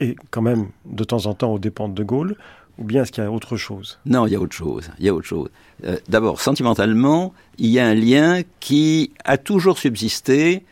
[0.00, 2.36] et quand même, de temps en temps, aux dépens de De Gaulle,
[2.78, 3.98] ou bien est-ce qu'il y a autre chose?
[4.04, 4.90] Non, il y a autre chose.
[4.98, 5.48] Il y a autre chose.
[5.84, 10.64] Euh, d'abord, sentimentalement, il y a un lien qui a toujours subsisté.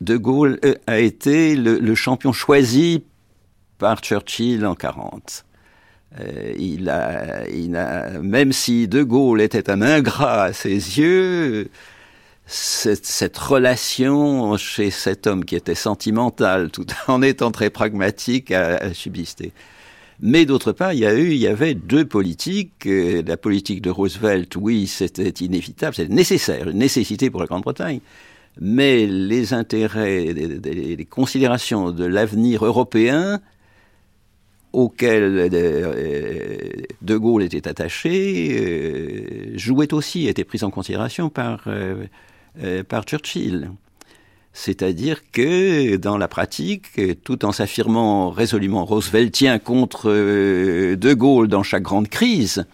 [0.00, 3.04] De Gaulle euh, a été le, champion choisi
[3.76, 5.44] par Churchill en 40.
[6.18, 7.42] Euh, il a,
[7.74, 11.68] a, même si De Gaulle était un ingrat à ses yeux,
[12.46, 19.52] cette, relation chez cet homme qui était sentimental tout en étant très pragmatique a subsisté.
[20.22, 22.86] Mais d'autre part, il y avait deux politiques.
[22.86, 28.00] Euh, la politique de Roosevelt, oui, c'était inévitable, c'était nécessaire, une nécessité pour la Grande-Bretagne.
[28.60, 33.40] Mais les intérêts, les, considérations de l'avenir européen
[34.72, 36.58] auxquels euh,
[37.00, 41.66] De Gaulle était attaché euh, jouaient aussi, étaient pris en considération par,
[42.88, 43.70] par Churchill.
[44.52, 51.62] C'est-à-dire que dans la pratique, tout en s'affirmant résolument rooseveltien contre euh, De Gaulle dans
[51.62, 52.66] chaque grande crise,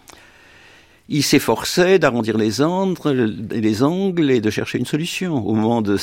[1.09, 5.45] il s'efforçait d'arrondir les angles, les angles et de chercher une solution.
[5.47, 5.97] Au moment de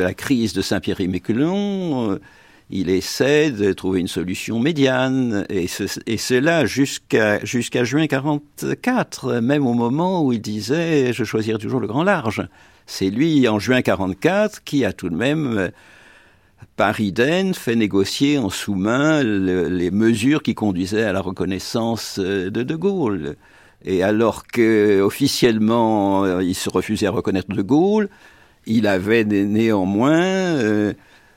[0.00, 2.20] la crise de Saint-Pierre-et-Miquelon, euh,
[2.70, 9.74] il essaie de trouver une solution médiane, et, cela jusqu'à jusqu'à juin 44, même au
[9.74, 12.46] moment où il disait «je choisirai toujours le grand large».
[12.86, 15.68] C'est lui, en juin 44, qui a tout de même, euh,
[16.76, 22.62] par Iden, fait négocier en sous-main les mesures qui conduisaient à la reconnaissance euh, de
[22.62, 23.36] De Gaulle.
[23.86, 28.08] Et alors que officiellement euh, il se refusait à reconnaître De Gaulle,
[28.66, 30.94] il avait néanmoins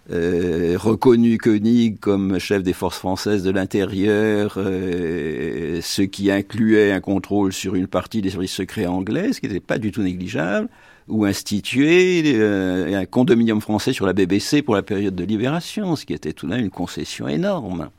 [0.10, 7.76] reconnu Koenig comme chef des forces françaises de l'intérieur, ce qui incluait un contrôle sur
[7.76, 10.70] une partie des services secrets anglais, ce qui n'était pas du tout négligeable
[11.08, 16.06] ou instituer euh, un condominium français sur la BBC pour la période de libération, ce
[16.06, 17.90] qui était tout de même une concession énorme.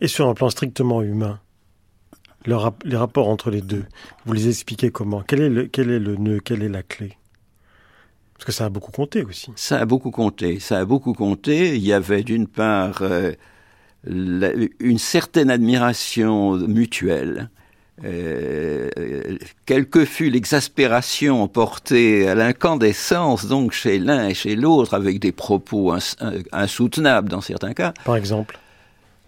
[0.00, 1.40] Et sur un plan strictement humain,
[2.46, 3.84] les rapports entre les deux,
[4.26, 5.22] vous les expliquez comment?
[5.26, 7.16] Quel est, le, quel est le nœud, quelle est la clé?
[8.34, 9.50] Parce que ça a beaucoup compté aussi.
[9.56, 11.76] Ça a beaucoup compté, ça a beaucoup compté.
[11.76, 13.32] Il y avait d'une part euh,
[14.04, 17.50] une certaine admiration mutuelle
[18.04, 18.88] euh,
[19.66, 25.32] quelle que fût l'exaspération portée à l'incandescence donc chez l'un et chez l'autre avec des
[25.32, 25.94] propos
[26.52, 27.92] insoutenables dans certains cas.
[28.04, 28.58] Par exemple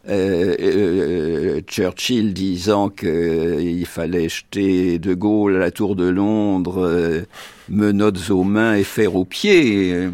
[0.08, 7.24] euh, euh, Churchill disant qu'il fallait jeter De Gaulle à la tour de Londres,
[7.68, 10.08] menottes aux mains et fer aux pieds.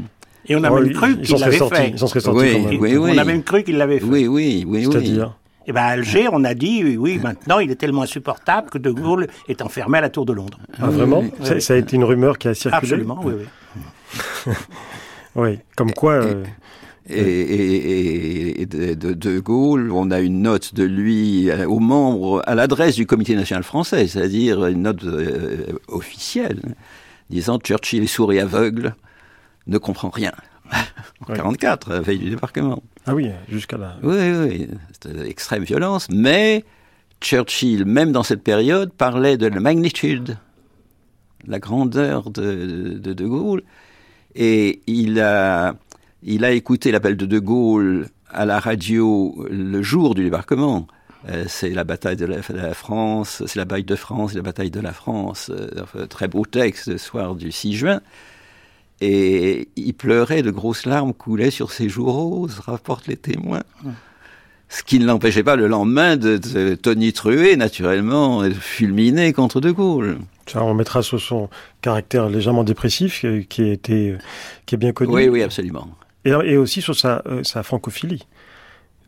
[0.49, 1.95] Et on a même cru qu'il l'avait fait.
[2.03, 4.07] On a même cru qu'il l'avait fait.
[4.07, 4.85] Oui, oui, oui.
[4.90, 8.79] C'est-à-dire et eh bien, Alger, on a dit, oui, maintenant, il est tellement insupportable que
[8.79, 10.61] De Gaulle est enfermé à la Tour de Londres.
[10.81, 13.35] Ah, vraiment ça, a été une rumeur qui a circulé Absolument, oui,
[14.46, 14.52] oui.
[15.35, 16.20] oui, comme quoi...
[17.09, 22.55] Et, euh, de, de, Gaulle, on a une note de lui euh, aux membres, à
[22.55, 26.61] l'adresse du Comité national français, c'est-à-dire une note euh, officielle,
[27.29, 28.94] disant Churchill est sourd et aveugle,
[29.66, 30.33] ne comprend rien.
[31.29, 32.85] en 44, veille du débarquement.
[33.07, 33.97] Ah oui, jusqu'à là.
[34.03, 36.64] Oui, oui, c'était extrême violence, mais
[37.21, 40.37] Churchill, même dans cette période, parlait de la magnitude,
[41.47, 43.62] la grandeur de De, Gaulle,
[44.35, 45.77] et il a,
[46.23, 50.87] il a écouté l'appel de De Gaulle à la radio le jour du débarquement.
[51.29, 54.81] Euh, c'est la bataille de la, France, c'est la bataille de France, la bataille de
[54.81, 55.51] la France.
[55.51, 58.01] Euh, très beau texte, le soir du 6 juin.
[59.01, 63.63] Et il pleurait, de grosses larmes coulaient sur ses joues roses, rapportent les témoins.
[64.69, 69.61] Ce qui ne l'empêchait pas le lendemain de, de tonitruer, naturellement, et de fulminer contre
[69.61, 70.19] De Gaulle.
[70.47, 71.49] Ça, on mettra sur son
[71.83, 74.19] caractère légèrement dépressif, euh, qui, était, euh,
[74.65, 75.13] qui est bien connu.
[75.13, 75.89] Oui, oui, absolument.
[76.25, 78.27] Et, aussi sur sa, euh, sa francophilie,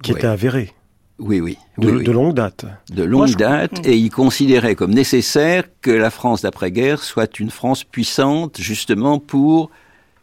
[0.03, 0.73] qui était avérée.
[1.19, 1.59] Oui, oui.
[1.79, 2.65] De, oui, de longue date.
[2.93, 7.83] De longue date, et il considérait comme nécessaire que la France d'après-guerre soit une France
[7.83, 9.71] puissante, justement pour,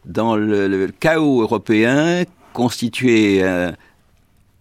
[0.06, 3.72] dans le, chaos européen, constituer euh,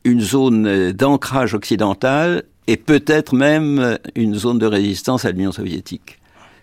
[0.03, 6.19] une zone d'ancrage occidental et peut-être même une zone de résistance à l'Union soviétique.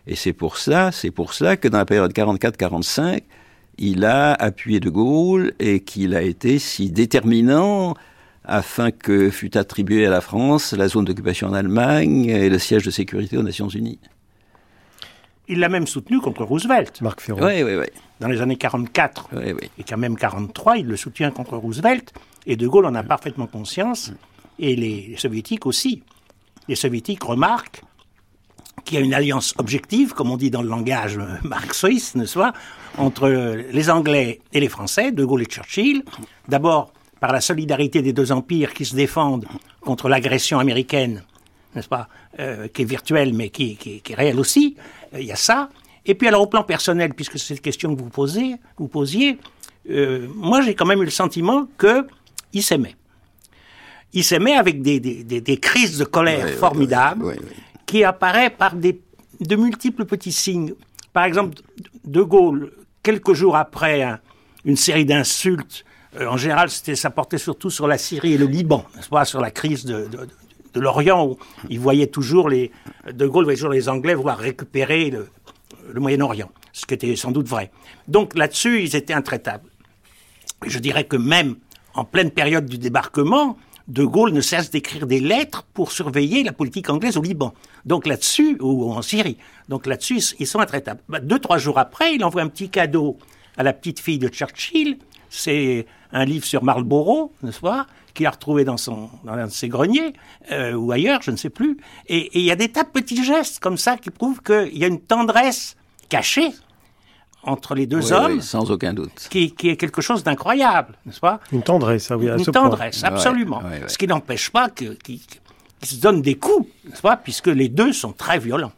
[0.07, 3.21] Et c'est pour ça, c'est pour cela que dans la période 44-45,
[3.77, 7.95] il a appuyé De Gaulle et qu'il a été si déterminant
[8.43, 12.83] afin que fût attribuée à la France la zone d'occupation en Allemagne et le siège
[12.83, 13.99] de sécurité aux Nations Unies.
[15.47, 17.01] Il l'a même soutenu contre Roosevelt.
[17.01, 17.45] Marc Ferrand.
[17.45, 17.85] Oui, oui, oui.
[18.19, 19.69] Dans les années 44 oui, oui.
[19.77, 22.13] et quand même 43, il le soutient contre Roosevelt.
[22.45, 24.11] Et De Gaulle en a parfaitement conscience.
[24.59, 26.03] Et les Soviétiques aussi.
[26.67, 27.81] Les Soviétiques remarquent
[28.85, 32.53] qu'il y a une alliance objective, comme on dit dans le langage marxiste, n'est-ce pas,
[32.97, 36.03] entre les Anglais et les Français, De Gaulle et Churchill.
[36.47, 39.45] D'abord, par la solidarité des deux empires qui se défendent
[39.79, 41.23] contre l'agression américaine,
[41.75, 43.77] n'est-ce pas, euh, qui est virtuelle mais qui,
[44.09, 44.75] est réelle aussi.
[45.13, 45.69] Euh, il y a ça.
[46.03, 49.37] Et puis alors au plan personnel, puisque c'est cette question que vous posez, vous posiez,
[49.91, 52.07] euh, moi j'ai quand même eu le sentiment que
[52.53, 52.95] il s'aimait.
[54.13, 57.35] Il s'aimait avec des, crises de colère formidables
[57.85, 58.99] qui apparaissent par des,
[59.39, 60.73] de multiples petits signes.
[61.13, 61.55] Par exemple,
[62.03, 62.71] De Gaulle,
[63.03, 64.19] quelques jours après
[64.65, 65.85] une série d'insultes
[66.19, 69.51] euh, en général, ça portait surtout sur la Syrie et le Liban, pas, sur la
[69.51, 70.27] crise de, de,
[70.73, 71.37] de l'Orient, où
[71.69, 72.71] il voyait toujours les,
[73.13, 75.29] De Gaulle voyait toujours les Anglais vouloir récupérer le,
[75.91, 77.71] le Moyen-Orient, ce qui était sans doute vrai.
[78.07, 79.69] Donc là-dessus, ils étaient intraitables.
[80.65, 81.55] Je dirais que même
[81.93, 86.53] en pleine période du débarquement, De Gaulle ne cesse d'écrire des lettres pour surveiller la
[86.53, 87.53] politique anglaise au Liban.
[87.85, 89.37] Donc là-dessus, ou en Syrie.
[89.69, 91.01] Donc là-dessus, ils sont intraitables.
[91.09, 93.17] Bah, deux, trois jours après, il envoie un petit cadeau
[93.57, 94.97] à la petite fille de Churchill.
[95.33, 99.51] C'est un livre sur Marlborough, n'est-ce pas qu'il a retrouvé dans, son, dans un de
[99.51, 100.11] ses greniers,
[100.51, 101.77] euh, ou ailleurs, je ne sais plus.
[102.07, 104.83] Et il y a des tas de petits gestes comme ça qui prouvent qu'il y
[104.83, 105.77] a une tendresse
[106.09, 106.49] cachée
[107.43, 109.27] entre les deux Oui, hommes oui, sans aucun doute.
[109.29, 111.39] qui, qui est quelque chose d'incroyable, n'est-ce pas?
[111.53, 112.63] Une tendresse, ah oui, à Une ce point.
[112.63, 113.59] tendresse, absolument.
[113.59, 113.87] Ouais, ouais, ouais.
[113.89, 115.21] Ce qui n'empêche pas que- qu'ils
[115.81, 117.15] se donnent des coups, n'est-ce pas?
[117.15, 118.73] Puisque les deux sont très violents.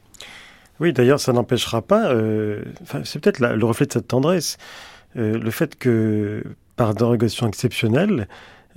[0.80, 2.64] Oui, d'ailleurs, ça n'empêchera pas, euh,
[3.04, 4.58] c'est peut-être le reflet de cette tendresse,
[5.18, 6.44] euh, le fait que,
[6.76, 8.28] par dérogation exceptionnelle,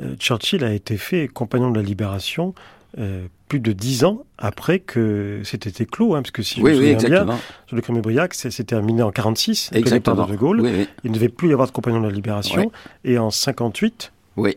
[0.01, 2.55] euh, Churchill a été fait compagnon de la libération
[2.99, 6.75] euh, plus de dix ans après que c'était éclos, hein, parce que si je Oui,
[6.75, 10.61] souviens bien, sur le Crémé Briac, c'est terminé en 46, avec le de Gaulle.
[10.63, 10.89] Oui.
[11.05, 12.73] Il ne devait plus y avoir de compagnon de la libération.
[13.05, 14.57] Et en 58, oui.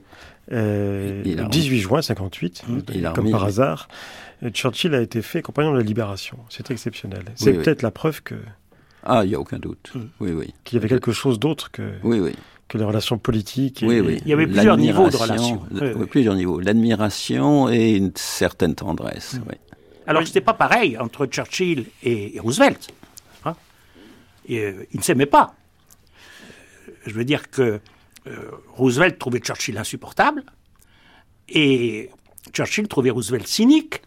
[0.54, 2.80] euh, Il a le 18 juin 58, Mmh.
[2.96, 3.89] Il a comme remis, par hasard,
[4.44, 6.38] euh, Churchill a été fait compagnon de la libération.
[6.50, 7.24] C'est exceptionnel.
[7.36, 8.36] C'est peut-être la preuve que
[9.12, 9.91] Ah, il n'y a aucun doute.
[9.95, 10.00] Mm.
[10.19, 10.54] Oui, oui.
[10.63, 12.34] qu'il y avait quelque chose d'autre que, Oui, oui.
[12.67, 13.82] que les relations politiques.
[13.84, 14.17] Et, Oui, oui.
[14.24, 15.62] Il y avait plusieurs niveaux de relations.
[15.72, 16.06] Oui, oui, oui.
[16.06, 16.60] plusieurs niveaux.
[16.60, 19.36] L'admiration et une certaine tendresse.
[19.36, 19.43] Mm.
[19.50, 19.56] oui.
[20.08, 22.88] Alors, c'était pas pareil entre Churchill et, et Roosevelt.
[23.45, 23.56] hein.
[24.48, 25.54] Et, euh, ils ne s'aimaient pas.
[26.88, 27.80] Euh, Je veux dire que
[28.28, 30.43] euh, Roosevelt trouvait Churchill insupportable
[31.48, 32.10] et
[32.54, 34.02] Churchill trouvait Roosevelt cynique,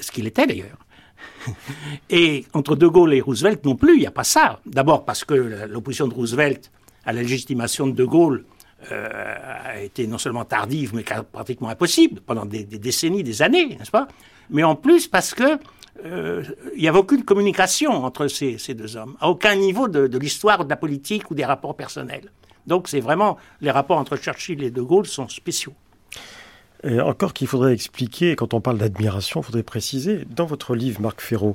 [0.00, 0.78] ce qu'il était d'ailleurs.
[2.10, 4.60] Et entre De Gaulle et Roosevelt non plus, il n'y a pas ça.
[4.66, 6.70] D'abord parce que l'opposition de Roosevelt
[7.04, 8.44] à la légitimation de De Gaulle
[8.92, 9.08] euh,
[9.64, 14.08] a été non seulement tardive, mais pratiquement impossible pendant des, décennies, des années, n'est-ce pas?
[14.50, 15.58] Mais en plus parce que
[16.04, 16.42] euh,
[16.74, 20.70] il n'y avait aucune communication entre ces, deux hommes, à aucun niveau de l'histoire de
[20.70, 22.30] la politique ou des rapports personnels.
[22.66, 25.74] Donc c'est vraiment les rapports entre Churchill et De Gaulle sont spéciaux.
[26.82, 30.24] Et encore qu'il faudrait expliquer, quand on parle d'admiration, il faudrait préciser.
[30.30, 31.54] Dans votre livre, Marc Ferraud,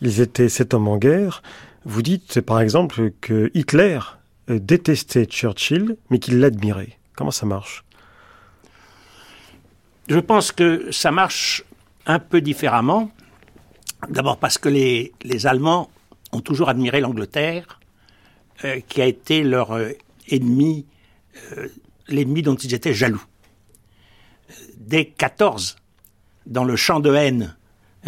[0.00, 1.42] ils étaient sept hommes en guerre.
[1.84, 3.98] Vous dites, par exemple, que Hitler
[4.48, 6.98] euh, détestait Churchill, mais qu'il l'admirait.
[7.16, 7.84] Comment ça marche?
[10.08, 11.64] Je pense que ça marche
[12.06, 13.10] un peu différemment.
[14.08, 15.90] D'abord parce que les, les Allemands
[16.32, 17.78] ont toujours admiré l'Angleterre,
[18.64, 19.90] euh, qui a été leur euh,
[20.28, 20.86] ennemi,
[21.52, 21.68] euh,
[22.08, 23.22] l'ennemi dont ils étaient jaloux.
[24.86, 25.76] Dès 14,
[26.46, 27.56] dans le chant de haine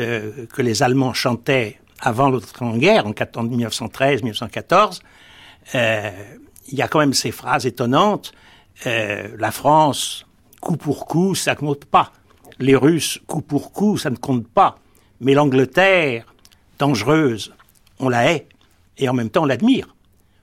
[0.01, 5.01] euh, que les Allemands chantaient avant l'autre en guerre, en 1913-1914,
[5.75, 6.11] euh,
[6.69, 8.33] il y a quand même ces phrases étonnantes.
[8.87, 10.27] Euh, la France,
[10.61, 12.13] coup pour coup, ça ne compte pas.
[12.59, 14.79] Les Russes, coup pour coup, ça ne compte pas.
[15.21, 16.35] Mais l'Angleterre,
[16.79, 17.55] dangereuse,
[18.01, 18.49] on la hait
[18.99, 19.95] et en même temps on l'admire.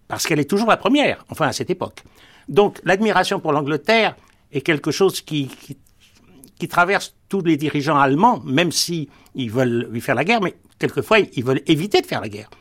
[0.07, 2.03] Parce qu'elle est toujours la première, enfin à cette époque.
[2.47, 4.15] Donc l'admiration pour l'Angleterre
[4.51, 5.49] est quelque chose qui,
[6.61, 10.53] qui traverse tous les dirigeants allemands, même si ils veulent lui faire la guerre, mais
[10.77, 12.51] quelquefois ils veulent éviter de faire la guerre.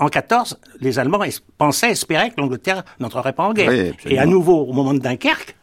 [0.00, 1.20] En 14, les Allemands
[1.56, 3.70] pensaient, espéraient que l'Angleterre n'entrerait pas en guerre.
[3.70, 5.54] Oui, et à nouveau, au moment de Dunkerque,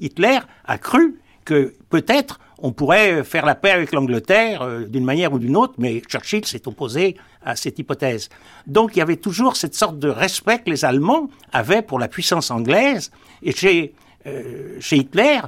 [0.00, 5.32] Hitler a cru que peut-être on pourrait faire la paix avec l'Angleterre euh, d'une manière
[5.32, 8.30] ou d'une autre, mais Churchill s'est opposé à cette hypothèse.
[8.66, 12.08] Donc il y avait toujours cette sorte de respect que les Allemands avaient pour la
[12.08, 13.12] puissance anglaise.
[13.42, 13.94] Et chez,
[14.26, 15.38] euh, chez Hitler,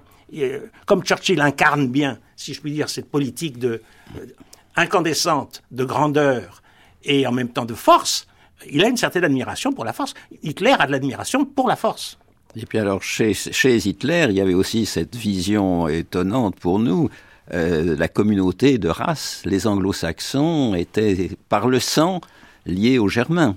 [0.86, 3.82] comme Churchill incarne bien, si je puis dire, cette politique de,
[4.16, 4.26] euh,
[4.76, 6.62] incandescente de grandeur
[7.04, 8.26] et en même temps de force,
[8.70, 10.14] il a une certaine admiration pour la force.
[10.42, 12.18] Hitler a de l'admiration pour la force.
[12.56, 17.08] Et puis alors, chez, chez Hitler, il y avait aussi cette vision étonnante pour nous.
[17.54, 22.20] euh, la communauté de race, les anglo-saxons étaient par le sang
[22.66, 23.56] liés aux germains,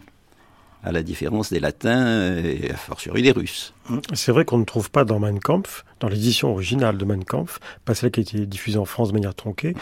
[0.84, 3.74] à la différence des latins et a fortiori des russes.
[4.14, 7.60] C'est vrai qu'on ne trouve pas dans Mein Kampf, dans l'édition originale de Mein Kampf,
[7.86, 9.76] pas celle qui a été diffusée en France de manière tronquée,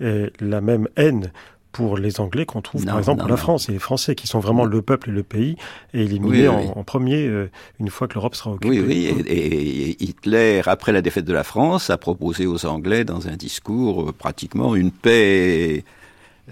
[0.00, 1.30] euh, la même haine
[1.76, 3.42] pour les Anglais qu'on trouve par exemple non, pour la non.
[3.42, 5.56] France et les Français qui sont vraiment le peuple et le pays
[5.92, 8.80] et éliminés Oui, en, premier euh, une fois que l'Europe sera occupée.
[8.80, 13.04] Oui, oui, et, et Hitler, après la défaite de la France, a proposé aux Anglais
[13.04, 15.84] dans un discours euh, pratiquement une paix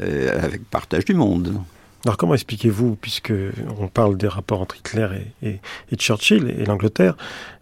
[0.03, 1.55] euh, avec partage du monde.
[2.05, 3.33] Alors comment expliquez-vous, puisque
[3.79, 5.09] on parle des rapports entre Hitler
[5.43, 5.59] et,
[5.97, 7.17] Churchill et l'Angleterre,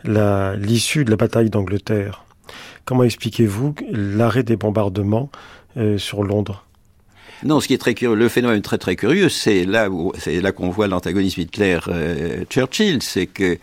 [0.04, 2.24] la- l'issue de la bataille d'Angleterre?
[2.84, 5.30] Comment expliquez-vous l'arrêt des bombardements
[5.76, 6.66] euh, sur Londres?
[7.44, 10.40] Non, ce qui est très curieux, le phénomène très très curieux, c'est là où c'est
[10.40, 13.58] là qu'on voit l'antagonisme Hitler-Churchill, c'est que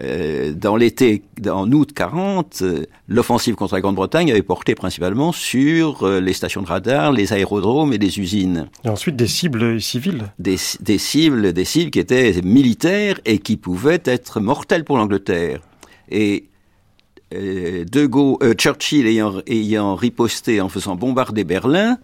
[0.00, 6.04] euh, dans l'été, en août 40, euh, l'offensive contre la Grande-Bretagne avait porté principalement sur
[6.04, 8.68] euh, les stations de radar, les aérodromes et les usines.
[8.84, 10.26] Et ensuite des cibles civiles.
[10.38, 15.60] Des, des cibles, des cibles qui étaient militaires et qui pouvaient être mortelles pour l'Angleterre.
[16.10, 16.44] Et
[17.30, 21.98] de Gaulle, Churchill ayant, ayant riposté en faisant bombarder Berlin,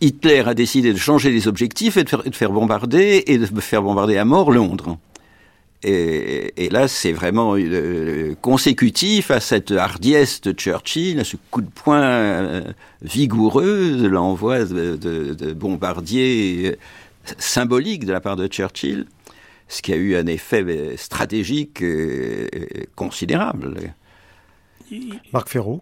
[0.00, 3.46] Hitler a décidé de changer les objectifs et de faire, de faire bombarder et de
[3.60, 4.98] faire bombarder à mort Londres.
[5.82, 11.60] Et, et là, c'est vraiment euh, consécutif à cette hardiesse de Churchill, à ce coup
[11.60, 12.62] de poing euh,
[13.02, 19.06] vigoureux de l'envoi de, de, de bombardiers euh, symboliques de la part de Churchill,
[19.68, 22.48] ce qui a eu un effet euh, stratégique euh,
[22.96, 23.92] considérable.
[25.32, 25.80] Marc Ferraud.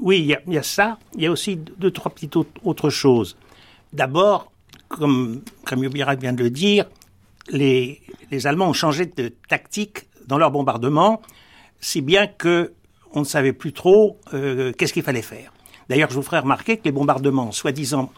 [0.00, 0.98] Oui, il y, a- il y a ça.
[1.16, 3.36] Il y a aussi deux, trois petites autres, choses.
[3.92, 4.52] D'abord,
[4.88, 6.86] comme Camille Birac vient de le dire,
[7.50, 11.22] les, les Allemands ont changé de tactique dans leur bombardement,
[11.80, 12.72] si bien que
[13.12, 15.52] on ne savait plus trop euh, qu'est-ce qu'il fallait faire.
[15.88, 18.12] D'ailleurs, je vous ferai remarquer que les bombardements, soi-disant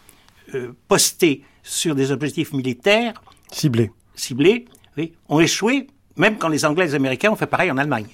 [0.55, 3.23] euh, postés sur des objectifs militaires
[3.53, 3.91] Ciblé.
[4.15, 4.67] ciblés,
[4.97, 8.09] oui, ont échoué, même quand les Anglais et les Américains ont fait pareil en Allemagne.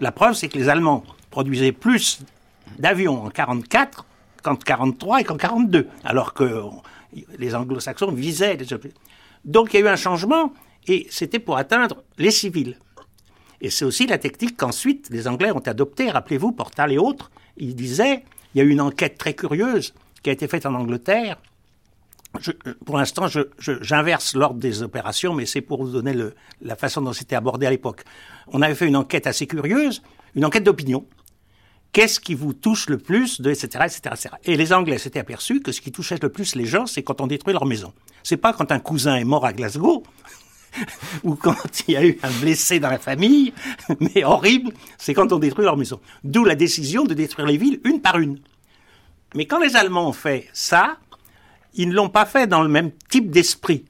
[0.00, 2.20] La preuve, c'est que les Allemands produisaient plus
[2.78, 4.06] d'avions en 44
[4.42, 6.62] qu'en 43 et qu'en 42, alors que
[7.38, 9.00] les Anglo-Saxons visaient les objectifs.
[9.44, 10.52] Donc il y a eu un changement,
[10.86, 12.78] et c'était pour atteindre les civils.
[13.60, 16.10] Et c'est aussi la technique qu'ensuite les Anglais ont adoptée.
[16.10, 18.24] Rappelez-vous, Portal et autres, ils disaient,
[18.54, 21.36] il y a eu une enquête très curieuse qui a été faite en Angleterre.
[22.48, 23.26] Euh, pour l'instant,
[23.58, 26.14] j'inverse l'ordre des opérations, mais c'est pour vous donner
[26.62, 28.04] la façon dont c'était abordé à l'époque.
[28.48, 30.02] On avait fait une enquête assez curieuse,
[30.34, 31.06] une enquête d'opinion.
[31.92, 34.28] Qu'est-ce qui vous touche le plus, de, etc., etc., etc.
[34.44, 37.20] Et les Anglais s'étaient aperçus que ce qui touchait le plus les gens, c'est quand
[37.20, 37.92] on détruit leur maison.
[38.22, 40.04] C'est pas quand un cousin est mort à Glasgow,
[41.24, 41.56] ou quand
[41.88, 43.52] il y a eu un blessé dans la famille,
[44.00, 46.00] mais horrible, c'est quand on détruit leur maison.
[46.22, 48.38] D'où la décision de détruire les villes une par une.
[49.34, 50.96] Mais quand les Allemands ont fait ça,
[51.74, 53.84] ils ne l'ont pas fait dans le même type d'esprit.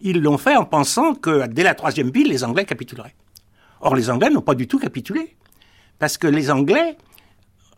[0.00, 3.14] Ils l'ont fait en pensant que dès la troisième ville, les Anglais capituleraient.
[3.80, 5.36] Or, les Anglais n'ont pas du tout capitulé.
[5.98, 6.96] Parce que les Anglais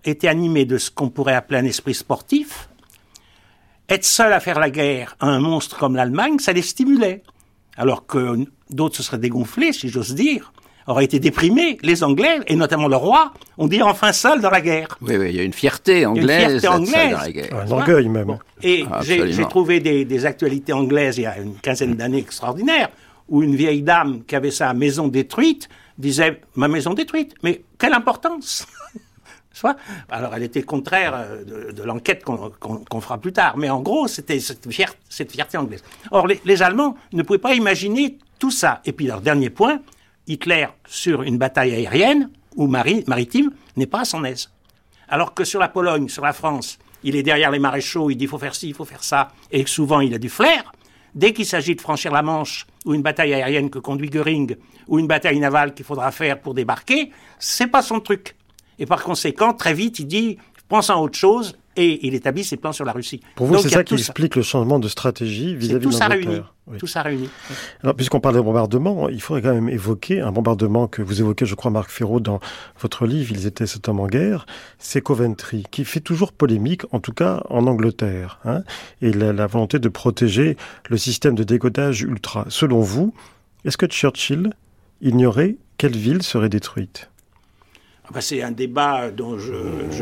[0.04, 2.68] étaient animés de ce qu'on pourrait appeler un esprit sportif.
[3.88, 7.22] Être seul à faire la guerre à un monstre comme l'Allemagne, ça les stimulait.
[7.76, 8.36] Alors que
[8.70, 10.52] d'autres se seraient dégonflés, si j'ose dire,
[10.86, 11.78] auraient été déprimés.
[11.82, 14.96] Les Anglais, et notamment le roi, ont dit enfin seul dans la guerre.
[15.02, 17.10] Oui, oui, il y a une fierté anglaise, fierté d'être seul anglaise.
[17.12, 17.56] dans la guerre.
[17.66, 18.38] Un orgueil même.
[18.62, 22.88] Et Ah, j'ai trouvé des, des actualités anglaises il y a une quinzaine d'années extraordinaires,
[23.28, 27.92] où une vieille dame qui avait sa maison détruite disait Ma maison détruite, mais quelle
[27.94, 28.66] importance
[30.10, 34.40] Alors elle était contraire euh, de, l'enquête qu'on fera plus tard, mais en gros c'était
[34.40, 35.82] cette, fier- cette fierté anglaise.
[36.10, 38.80] Or les, Allemands ne pouvaient pas imaginer tout ça.
[38.84, 39.80] Et puis leur dernier point,
[40.26, 44.50] Hitler sur une bataille aérienne ou mari- maritime n'est pas à son aise.
[45.08, 48.24] Alors que sur la Pologne, sur la France, il est derrière les maréchaux, il dit
[48.24, 50.72] il faut faire ci, il faut faire ça, et souvent il a du flair.
[51.14, 54.56] Dès qu'il s'agit de franchir la Manche, ou une bataille aérienne que conduit Göring,
[54.88, 58.34] ou une bataille navale qu'il faudra faire pour débarquer, c'est pas son truc.
[58.78, 62.56] Et par conséquent, très vite, il dit pense à autre chose, et il établit ses
[62.56, 63.20] plans sur la Russie.
[63.34, 66.54] Pour vous, c'est ça qui explique le changement de stratégie vis-à-vis de l'Angleterre.
[66.66, 66.78] Oui.
[66.78, 67.28] Tout ça réuni.
[67.82, 71.44] Alors, puisqu'on parle de bombardement, il faudrait quand même évoquer un bombardement que vous évoquez,
[71.44, 72.40] je crois, Marc Ferraud, dans
[72.80, 74.46] votre livre, Ils étaient cet homme en guerre,
[74.78, 78.62] c'est Coventry, qui fait toujours polémique, en tout cas en Angleterre, hein,
[79.02, 80.56] et la, la volonté de protéger
[80.88, 82.46] le système de décodage ultra.
[82.48, 83.12] Selon vous,
[83.66, 84.54] est-ce que Churchill
[85.02, 87.10] ignorait quelle ville serait détruite?
[88.10, 89.52] Enfin, c'est un débat dont je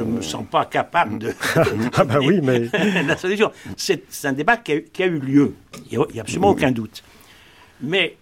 [0.01, 1.33] ne me sens pas capable de.
[1.95, 2.69] Ah bah oui, mais
[3.03, 3.53] la solution.
[3.77, 5.55] C'est un débat qui a, eu- qui a eu lieu.
[5.91, 7.05] Il n'y a, absolument aucun doute.
[7.81, 8.17] Mais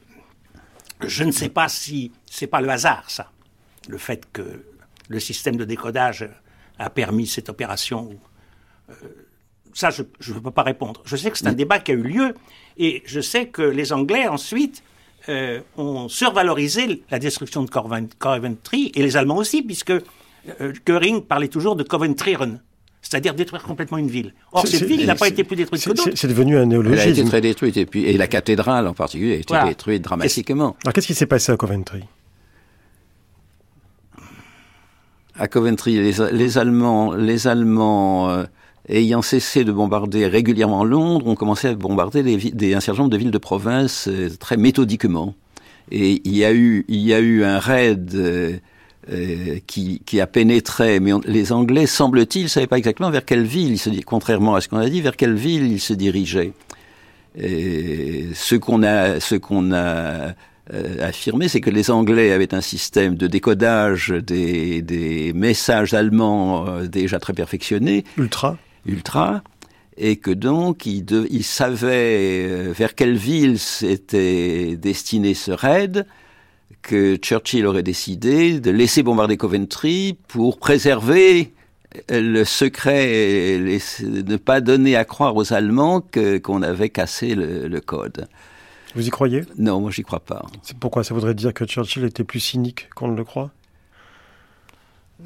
[1.06, 3.30] je ne sais pas si c'est pas le hasard, ça.
[3.88, 4.64] Le fait que
[5.08, 6.28] le système de décodage
[6.78, 8.10] a permis cette opération.
[8.90, 8.94] Euh,
[9.72, 10.02] ça, je
[10.34, 11.00] ne peux pas répondre.
[11.06, 12.34] Je sais que c'est un débat qui a eu lieu
[12.76, 14.82] et je sais que les Anglais, ensuite,
[15.28, 17.70] euh, ont survalorisé la destruction de
[18.18, 22.60] Coventry et les Allemands aussi, puisque euh, Göring parlait toujours de Coventryren,
[23.02, 24.34] c'est-à-dire détruire complètement une ville.
[24.52, 26.16] Or, cette ville n'a pas été plus détruite que c'est- d'autres.
[26.16, 27.28] c'est devenu un Elle a été néologisme.
[27.28, 29.68] très détruite, et, puis, et la cathédrale en particulier a été Voilà.
[29.68, 30.76] détruite dramatiquement.
[30.84, 32.02] Alors qu'est-ce qui s'est passé à Coventry?
[35.36, 38.44] À Coventry, les, les Allemands, les Allemands euh,
[38.90, 43.38] ayant cessé de bombarder régulièrement Londres, ont commencé à bombarder des, des, de villes de
[43.38, 45.34] province euh, très méthodiquement.
[45.90, 48.56] Et il y a eu, un raid euh,
[49.10, 53.72] euh, qui, a pénétré, mais les Anglais, semble-t-il, ne savaient pas exactement vers quelle ville,
[53.72, 56.52] ils se, contrairement à ce qu'on a dit, vers quelle ville ils se dirigeaient.
[57.36, 60.34] Ce qu'on a,
[61.00, 67.18] affirmé, c'est que les Anglais avaient un système de décodage des, des messages allemands déjà
[67.18, 68.04] très perfectionné.
[68.16, 68.56] Ultra.
[68.86, 69.42] Ultra.
[69.96, 76.06] Et que donc, de, ils savaient euh, vers quelle ville s'était destiné ce raid,
[76.80, 81.52] que Churchill aurait décidé de laisser bombarder Coventry pour préserver
[82.08, 86.00] le secret et ne pas donner à croire aux Allemands
[86.42, 88.28] qu'on avait cassé le, le code.
[88.94, 89.42] Vous y croyez?
[89.58, 90.46] Non, moi j'y crois pas.
[90.62, 93.50] C'est pourquoi ça voudrait dire que Churchill était plus cynique qu'on ne le croit?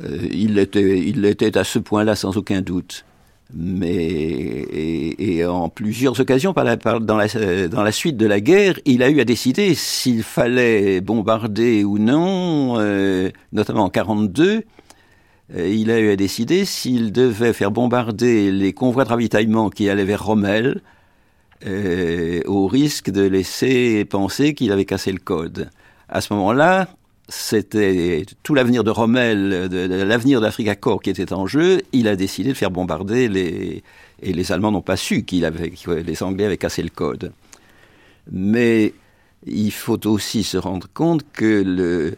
[0.03, 3.05] Euh, il l'était il était à ce point-là sans aucun doute.
[3.53, 9.25] Mais et, en plusieurs occasions, dans la suite de la guerre, il a eu à
[9.25, 14.65] décider s'il fallait bombarder ou non, euh, notamment en 42.
[15.55, 19.89] Euh, il a eu à décider s'il devait faire bombarder les convois de ravitaillement qui
[19.91, 20.81] allaient vers Rommel,
[21.67, 25.71] euh, au risque de laisser penser qu'il avait cassé le code.
[26.09, 26.89] À ce moment-là,
[27.29, 31.81] c'était tout l'avenir de Rommel, de, l'avenir de Corps qui était en jeu.
[31.93, 33.83] Il a décidé de faire bombarder les
[34.23, 37.33] et les Allemands n'ont pas su qu'il avait, que les Anglais avaient cassé le code.
[38.31, 38.95] Mais
[39.47, 42.17] il faut aussi se rendre compte que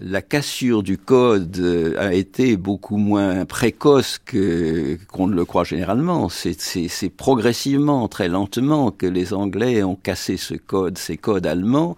[0.00, 6.28] la cassure du code a été beaucoup moins précoce que qu'on ne le croit généralement.
[6.28, 11.96] C'est progressivement, très lentement, que les Anglais ont cassé ce code, ces codes allemands.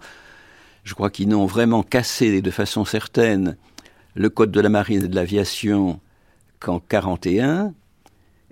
[0.83, 3.57] Je crois qu'ils n'ont vraiment cassé de façon certaine
[4.15, 5.99] le code de la marine et de l'aviation
[6.59, 7.73] qu'en 41.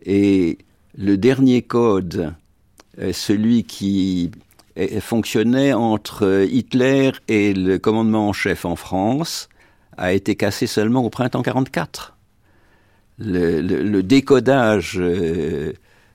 [0.05, 0.57] Et
[0.97, 2.33] le dernier code,
[3.11, 4.31] celui qui
[5.01, 9.49] fonctionnait entre Hitler et le commandement en chef en France,
[9.97, 12.15] a été cassé seulement au printemps 44.
[13.19, 15.73] Le, décodage euh,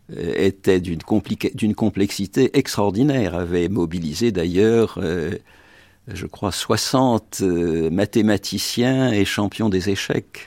[0.09, 5.33] était d'une complexité extraordinaire, avait mobilisé d'ailleurs, euh,
[6.09, 10.47] je crois, 60 euh, mathématiciens et champions des échecs.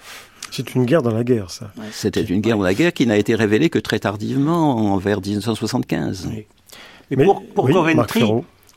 [0.52, 1.72] C'est une guerre dans la guerre, ça.
[1.92, 6.30] C'était une guerre dans la guerre qui n'a été révélée que très tardivement, vers 1975.
[6.30, 6.46] Oui.
[7.12, 8.24] Mais, pour, pour oui, Coventry,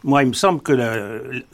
[0.02, 0.72] moi, il me semble que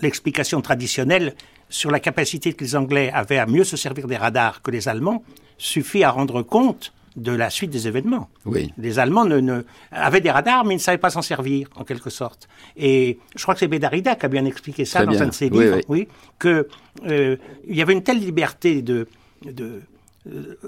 [0.01, 1.35] l'explication traditionnelle
[1.69, 4.89] sur la capacité que les Anglais avaient à mieux se servir des radars que les
[4.89, 5.23] Allemands
[5.59, 8.29] suffit à rendre compte de la suite des événements.
[8.45, 8.73] Oui.
[8.79, 11.85] Les Allemands ne, ne, avaient des radars, mais ils ne savaient pas s'en servir, en
[11.85, 12.49] quelque sorte.
[12.77, 15.23] Et je crois que c'est Bédarida qui a bien expliqué ça Très dans bien.
[15.23, 15.83] un de ses Oui, livres, oui.
[15.89, 16.09] oui,
[16.39, 16.69] que
[17.07, 17.37] euh,
[17.67, 19.09] il y avait une telle liberté de,
[19.45, 19.83] de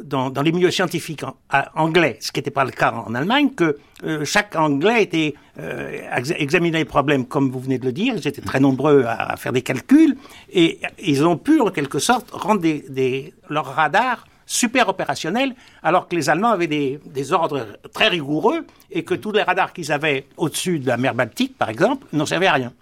[0.05, 3.11] dans, dans, les milieux scientifiques en, à, anglais, ce qui n'était pas le cas en,
[3.11, 5.99] en Allemagne, que euh, chaque Anglais était euh,
[6.36, 8.14] examinait les problèmes comme vous venez de le dire.
[8.16, 10.16] Ils étaient très nombreux à, à, faire des calculs
[10.53, 16.09] et ils ont pu en quelque sorte rendre des, des, leurs radars super opérationnels, alors
[16.09, 19.92] que les Allemands avaient des, des ordres très rigoureux et que tous les radars qu'ils
[19.92, 22.72] avaient au-dessus de la mer Baltique, par exemple, n'en servaient à rien.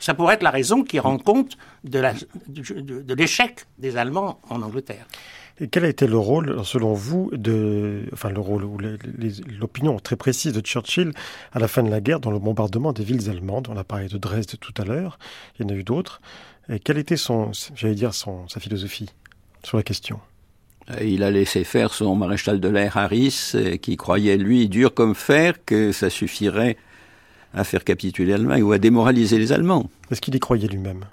[0.00, 2.00] Ça pourrait être la raison qui rend compte de
[3.14, 5.06] l'échec de, de des Allemands en Angleterre.
[5.60, 7.30] Et quel a été le rôle, selon vous,
[8.12, 11.12] enfin le rôle ou l'opinion très précise de Churchill
[11.52, 13.66] à la fin de la guerre dans le bombardement des villes allemandes?
[13.68, 15.18] On a parlé de Dresde tout à l'heure,
[15.58, 16.20] il y en a eu d'autres.
[16.84, 19.10] Quelle était son, j'allais dire, son, sa philosophie
[19.64, 20.20] sur la question?
[21.02, 25.64] Il a laissé faire son maréchal de l'air Harris, qui croyait, lui, dur comme fer,
[25.64, 26.76] que ça suffirait
[27.54, 29.90] à faire capituler l'Allemagne ou à démoraliser les Allemands.
[30.10, 31.04] Est-ce qu'il y croyait lui-même?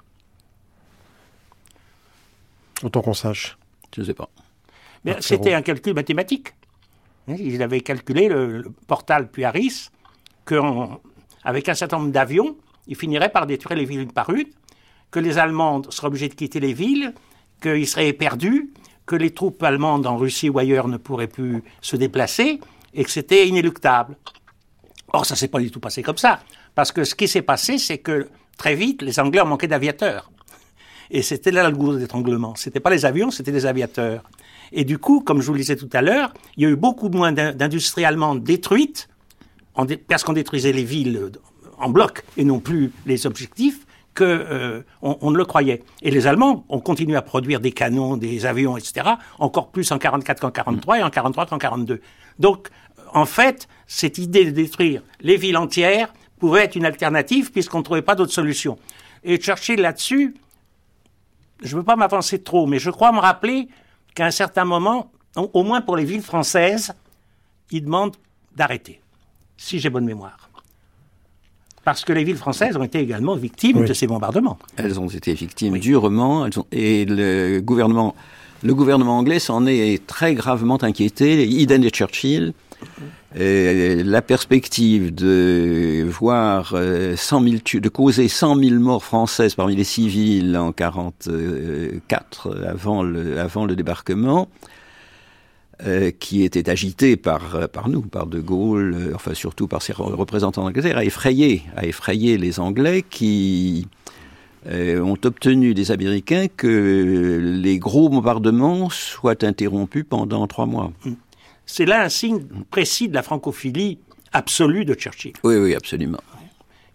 [2.82, 3.56] Autant qu'on sache.
[3.94, 4.28] Je ne sais pas.
[5.04, 6.54] Mais c'était un calcul mathématique.
[7.28, 9.88] Il avait calculé le, le Portal puis Harris
[10.46, 12.56] qu'avec un certain nombre d'avions,
[12.86, 14.46] il finirait par détruire les villes une par une,
[15.10, 17.14] que les Allemands seraient obligés de quitter les villes,
[17.60, 18.70] qu'ils seraient perdus,
[19.06, 22.60] que les troupes allemandes en Russie ou ailleurs ne pourraient plus se déplacer,
[22.92, 24.16] et que c'était inéluctable.
[25.12, 26.40] Or, ça ne s'est pas du tout passé comme ça,
[26.74, 28.28] parce que ce qui s'est passé, c'est que
[28.58, 30.30] très vite, les Anglais ont manqué d'aviateurs.
[31.10, 32.54] Et c'était là le goût d'étranglement.
[32.56, 34.24] C'était pas les avions, c'était les aviateurs.
[34.72, 36.76] Et du coup, comme je vous le disais tout à l'heure, il y a eu
[36.76, 39.08] beaucoup moins d'industries allemandes détruites,
[39.86, 41.30] dé parce qu'on détruisait les villes
[41.78, 43.85] en bloc et non plus les objectifs,
[44.16, 45.82] qu'on euh, on, ne le croyait.
[46.02, 49.06] Et les Allemands ont continué à produire des canons, des avions, etc.,
[49.38, 52.00] encore plus en 44 qu'en 43 et en 43 qu'en 42.
[52.38, 52.68] Donc,
[53.12, 57.84] en fait, cette idée de détruire les villes entières pouvait être une alternative puisqu'on ne
[57.84, 58.78] trouvait pas d'autre solution.
[59.22, 60.34] Et Churchill, là-dessus,
[61.62, 63.68] je ne veux pas m'avancer trop, mais je crois me rappeler
[64.14, 66.92] qu'à un certain moment, au moins pour les villes françaises,
[67.70, 68.16] il demande
[68.54, 69.00] d'arrêter,
[69.56, 70.45] si j'ai bonne mémoire.
[71.86, 73.88] Parce que les villes françaises ont été également victimes oui.
[73.88, 74.58] de ces bombardements.
[74.76, 75.78] Elles ont été victimes oui.
[75.78, 78.16] durement, elles ont, et le gouvernement,
[78.64, 82.54] le gouvernement anglais s'en est très gravement inquiété, idem de Churchill,
[83.36, 86.74] Et la perspective de voir
[87.16, 93.38] 100 000 de causer 100 000 morts françaises parmi les civils en 44 avant le,
[93.38, 94.48] avant le débarquement,
[95.84, 99.92] euh, qui était agité par, par nous, par De Gaulle, euh, enfin surtout par ses
[99.92, 103.86] représentants d'Angleterre, a effrayé, a effrayé les Anglais qui
[104.68, 110.92] euh, ont obtenu des Américains que les gros bombardements soient interrompus pendant trois mois.
[111.66, 113.98] C'est là un signe précis de la francophilie
[114.32, 115.34] absolue de Churchill.
[115.44, 116.22] Oui, oui, absolument.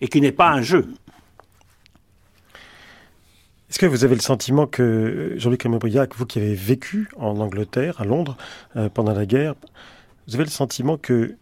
[0.01, 0.87] Et qui n'est pas un jeu.
[3.71, 8.01] Est-ce que vous avez le sentiment que, Jean-Luc Briac, vous qui avez vécu en Angleterre,
[8.01, 8.35] à Londres,
[8.75, 9.55] euh, pendant la guerre,
[10.27, 11.37] vous avez le sentiment que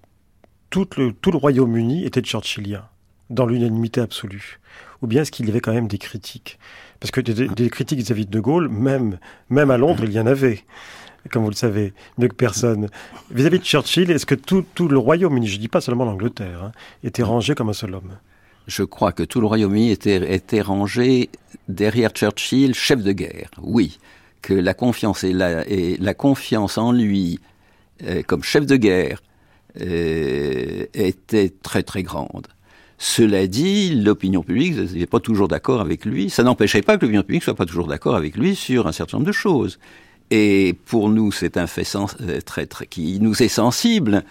[0.69, 2.85] tout le, tout le Royaume-Uni était churchillien,
[3.31, 4.59] dans l'unanimité absolue?
[5.01, 6.59] Ou bien est-ce qu'il y avait quand même des critiques?
[6.99, 9.17] Parce que des, critiques vis-à-vis de De Gaulle, même,
[9.49, 10.63] même à Londres, il y en avait
[11.31, 12.89] comme vous le savez, mieux que personne.
[13.31, 16.63] Vis-à-vis de Churchill, est-ce que tout, tout le Royaume-Uni, je ne dis pas seulement l'Angleterre,
[16.63, 16.71] hein,
[17.03, 18.17] était rangé comme un seul homme?
[18.69, 21.29] Je crois que tout le Royaume-Uni était, rangé
[21.67, 23.49] derrière Churchill, chef de guerre.
[23.61, 23.99] Oui,
[24.41, 25.23] que la confiance
[26.77, 27.39] en lui
[28.07, 29.21] euh, comme chef de guerre
[29.81, 32.47] euh, était très très grande.
[32.97, 36.29] Cela dit, l'opinion publique n'est pas toujours d'accord avec lui.
[36.29, 39.17] Ça n'empêchait pas que l'opinion publique soit pas toujours d'accord avec lui sur un certain
[39.17, 39.79] nombre de choses.
[40.31, 41.87] Et pour nous, c'est un fait
[42.21, 44.23] euh, très, qui nous est sensible.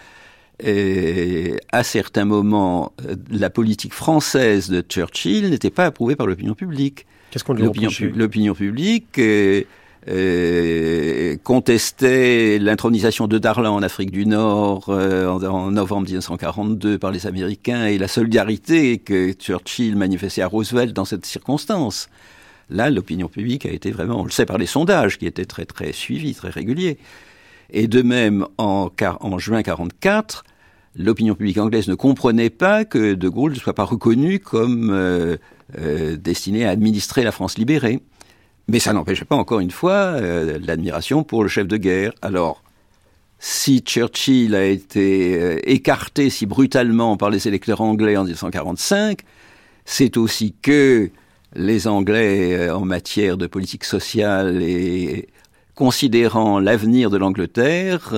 [0.61, 6.53] Et à certains moments, euh, la politique française de Churchill n'était pas approuvée par l'opinion
[6.53, 7.05] publique.
[7.31, 7.63] Qu'est-ce qu'on lui
[8.15, 9.63] L'opinion publique euh,
[10.07, 17.11] euh, contestait l'intronisation de Darlan en Afrique du Nord euh, en, en, novembre 1942 par
[17.11, 22.09] les Américains et la solidarité que Churchill manifestait à Roosevelt dans cette circonstance.
[22.69, 25.65] Là, l'opinion publique a été vraiment, on le sait par les sondages qui étaient très
[25.65, 26.97] très suivis, très réguliers.
[27.71, 28.89] Et de même, en,
[29.19, 30.43] en juin 44,
[30.95, 35.37] l'opinion publique anglaise ne comprenait pas que De Gaulle ne soit pas reconnu comme euh,
[35.77, 37.99] euh, destiné à administrer la France libérée.
[38.67, 42.11] Mais ça n'empêchait pas, encore une fois, euh, l'admiration pour le chef de guerre.
[42.21, 42.63] Alors,
[43.39, 49.21] si Churchill a été écarté si brutalement par les électeurs anglais en 1945,
[49.85, 51.09] c'est aussi que
[51.55, 55.29] les Anglais, en matière de politique sociale et
[55.73, 58.13] considérant l'avenir de l'Angleterre,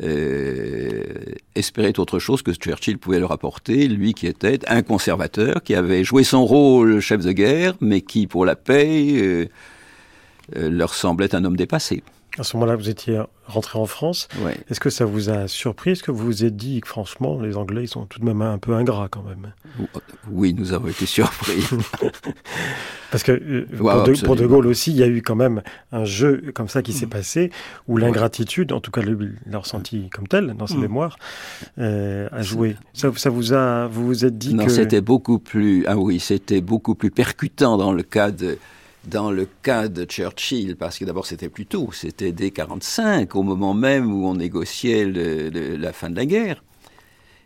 [0.00, 1.02] euh,
[1.54, 6.02] espéraient autre chose que Churchill pouvait leur apporter, lui qui était un conservateur, qui avait
[6.02, 9.46] joué son rôle chef de guerre, mais qui, pour la paix, euh,
[10.56, 12.02] euh, leur semblait un homme dépassé.
[12.38, 14.28] À ce moment-là, vous étiez rentré en France.
[14.42, 14.56] Ouais.
[14.70, 15.90] Est-ce que ça vous a surpris?
[15.90, 18.40] Est-ce que vous vous êtes dit que franchement, les Anglais ils sont tout de même
[18.40, 19.52] un peu ingrats quand même?
[20.30, 21.62] Oui, nous avons été surpris.
[23.10, 25.62] Parce que euh, pour, de, pour, de, Gaulle aussi, il y a eu quand même
[25.92, 27.50] un jeu comme ça qui s'est passé,
[27.86, 30.80] où l'ingratitude, en tout cas lui, l'a ressenti comme tel dans ses mmh.
[30.80, 31.18] mémoires,
[31.78, 32.76] euh, a joué.
[32.94, 34.70] Ça, ça, vous a, vous vous êtes dit non, que...
[34.70, 38.56] c'était beaucoup plus, ah oui, c'était beaucoup plus percutant dans le cas de
[39.04, 43.42] dans le cas de Churchill, parce que d'abord c'était plus tôt, c'était dès 45, au
[43.42, 46.62] moment même où on négociait la fin de la guerre.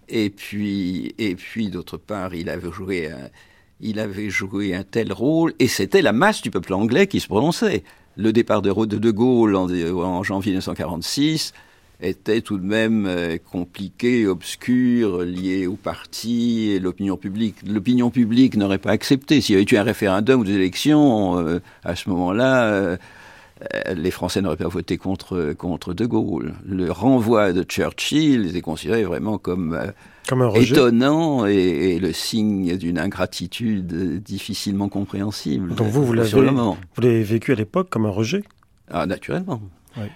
[0.08, 3.28] Et puis, et puis d'autre part, il avait joué un,
[3.80, 7.26] il avait joué un tel rôle, et c'était la masse du peuple anglais qui se
[7.26, 7.82] prononçait.
[8.16, 11.52] Le départ de De Gaulle en, en janvier 1946
[12.00, 17.56] était tout de même euh, compliqué, obscur, lié au parti et l'opinion publique.
[17.66, 19.40] L'opinion publique n'aurait pas accepté.
[19.40, 22.96] S'il y avait eu un référendum ou des élections, euh, à ce moment-là, euh,
[23.94, 26.54] les Français n'auraient pas voté contre, contre De Gaulle.
[26.66, 29.80] Le renvoi de Churchill était considéré vraiment comme,
[30.28, 35.74] comme un étonnant et, et, le signe d'une ingratitude difficilement compréhensible.
[35.74, 38.44] Donc vous, vous l'avez vécu à l'époque comme un rejet?
[38.90, 39.62] Ah, naturellement.
[39.96, 40.08] Oui.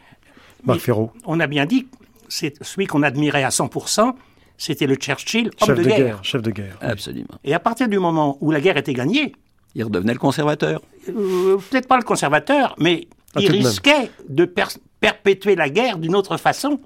[0.64, 1.10] Marc Ferraud.
[1.26, 1.86] On a bien dit,
[2.28, 4.14] c'est celui qu'on admirait à 100%,
[4.56, 5.98] c'était le Churchill, homme chef de, de guerre.
[5.98, 6.18] guerre.
[6.24, 6.76] Chef de guerre.
[6.80, 7.38] Absolument.
[7.44, 9.34] Et à partir du moment où la guerre était gagnée,
[9.74, 10.82] il redevenait le conservateur.
[11.08, 14.64] Euh, Peut-être pas le conservateur, mais ah, il risquait de, de per
[15.00, 16.78] perpétuer la guerre d'une autre façon.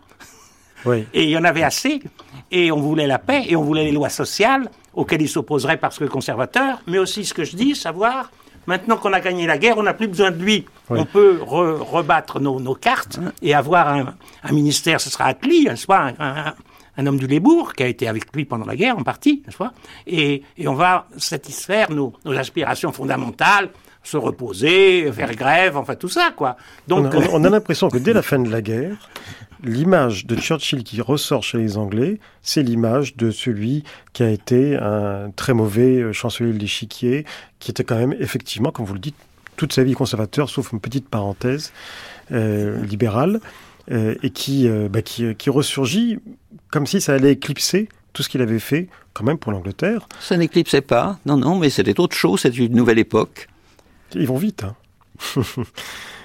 [0.85, 1.05] Oui.
[1.15, 2.01] Et il y en avait assez.
[2.53, 5.99] Et on voulait la paix, et on voulait les lois sociales, auxquelles il s'opposerait parce
[5.99, 8.31] que conservateur, mais aussi ce que je dis, savoir
[8.67, 10.67] Maintenant qu'on a gagné la guerre, on n'a plus besoin de lui.
[10.91, 10.99] Oui.
[11.01, 15.99] On peut re rebattre nos, nos, cartes et avoir un, un ministère, ce sera pas
[15.99, 16.55] un, un,
[16.97, 19.57] un, homme du Lébourg qui a été avec lui pendant la guerre en partie, n'est-ce
[19.57, 19.73] pas
[20.07, 23.71] et, et, on va satisfaire nos, nos, aspirations fondamentales,
[24.03, 26.57] se reposer, faire grève, enfin tout ça, quoi.
[26.87, 29.09] Donc, on a, on a l'impression que dès la fin de la guerre,
[29.65, 34.77] l'image de Churchill qui ressort chez les Anglais, c'est l'image de celui qui a été
[34.77, 37.25] un très mauvais chancelier de l'échiquier,
[37.59, 39.17] qui était quand même effectivement, comme vous le dites,
[39.57, 41.73] toute sa vie conservateur, sauf une petite parenthèse
[42.33, 43.41] euh, libérale.
[43.91, 46.19] euh, et qui, euh, bah, qui, qui ressurgit
[46.71, 50.09] comme si ça allait éclipser tout ce qu'il avait fait quand même pour l'Angleterre.
[50.21, 53.49] Ça n'éclipsait pas, non, non, mais c'était autre chose, c'était une nouvelle époque.
[54.15, 54.65] Ils vont vite.
[54.65, 54.75] Hein.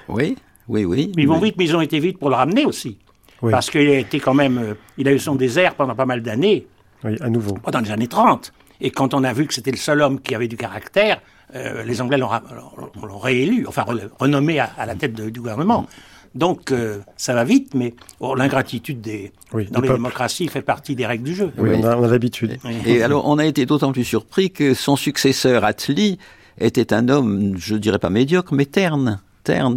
[0.08, 0.38] oui,
[0.68, 1.12] oui, oui.
[1.16, 2.98] Mais ils vont vite, mais ils ont été vite pour le ramener aussi.
[3.42, 3.52] Oui.
[3.52, 6.22] Parce qu'il a été quand même, euh, il a eu son désert pendant pas mal
[6.22, 6.68] d'années,
[7.04, 7.58] Oui, à nouveau.
[7.72, 8.52] dans les années 30.
[8.82, 11.22] Et quand on a vu que c'était le seul homme qui avait du caractère,
[11.56, 15.88] euh, les Anglais l'ont réélu, enfin re- renommé à, à la tête de- du gouvernement.
[16.36, 20.00] Donc euh, ça va vite, mais oh, l'ingratitude des, Oui, dans les peuple.
[20.00, 21.52] démocraties fait partie des règles du jeu.
[21.58, 21.80] Oui, Oui.
[21.82, 22.58] on a, on a l'habitude.
[22.86, 26.20] Et alors, on a été d'autant plus surpris que son successeur, Attlee,
[26.60, 29.20] était un homme, je dirais pas médiocre, mais terne.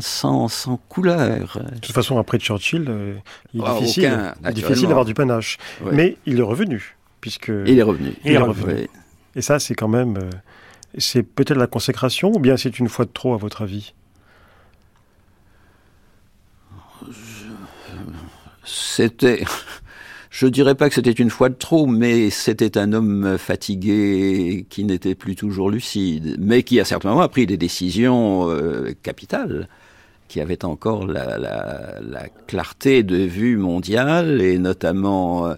[0.01, 1.59] Sans, sans couleur.
[1.73, 3.15] De toute façon, après Churchill, euh,
[3.55, 4.53] il est Ah, difficile, aucun, il est naturellement.
[4.53, 5.59] difficile d'avoir du panache.
[5.83, 5.93] Ouais.
[5.93, 8.15] Mais il est revenu, puisque Il est revenu.
[8.25, 8.89] Il est revenu.
[9.35, 10.31] Et ça, c'est quand même, euh,
[10.99, 13.95] c'est peut-être la consécration, ou bien c'est une fois de trop à votre avis?
[18.65, 19.45] C'était,
[20.33, 24.85] je dirais pas que c'était une fois de trop, mais c'était un homme fatigué qui
[24.85, 29.69] n'était plus toujours lucide, mais qui à certains moments a pris des décisions euh, capitales,
[30.29, 35.55] qui avaient encore la, la, la clarté de vue mondiale et notamment euh,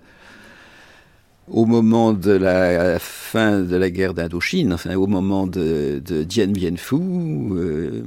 [1.49, 6.49] au moment de la fin de la guerre d'Indochine, enfin au moment de, de Dien
[6.49, 6.97] Bien Phu.
[6.97, 8.03] euh,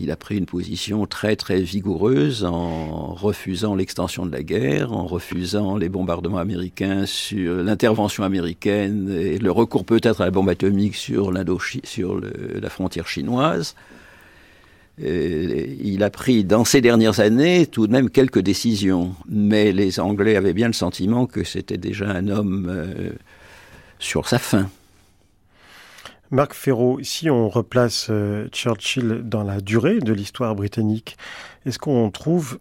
[0.00, 5.06] il a pris une position très très vigoureuse en refusant l'extension de la guerre, en
[5.06, 11.32] refusant les bombardements américains l'intervention américaine et le recours peut-être à la bombe atomique sur,
[11.84, 13.74] sur la frontière chinoise.
[15.00, 20.00] Et il a pris dans ces dernières années tout de même quelques décisions, mais les
[20.00, 23.10] Anglais avaient bien le sentiment que c'était déjà un homme euh,
[24.00, 24.68] sur sa fin.
[26.30, 31.16] Marc Ferraud, si on replace euh, Churchill dans la durée de l'histoire britannique,
[31.64, 32.58] est-ce qu'on trouve,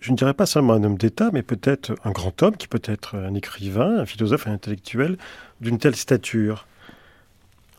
[0.00, 2.80] je ne dirais pas seulement un homme d'État, mais peut-être un grand homme qui peut
[2.84, 5.18] être un écrivain, un philosophe, un intellectuel
[5.60, 6.66] d'une telle stature?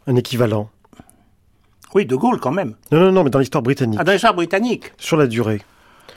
[0.05, 0.69] Un équivalent?
[1.95, 2.75] Oui, De Gaulle quand même.
[2.91, 5.61] Non, non, non, mais dans l'histoire britannique, Ah, dans l'histoire britannique, sur la durée.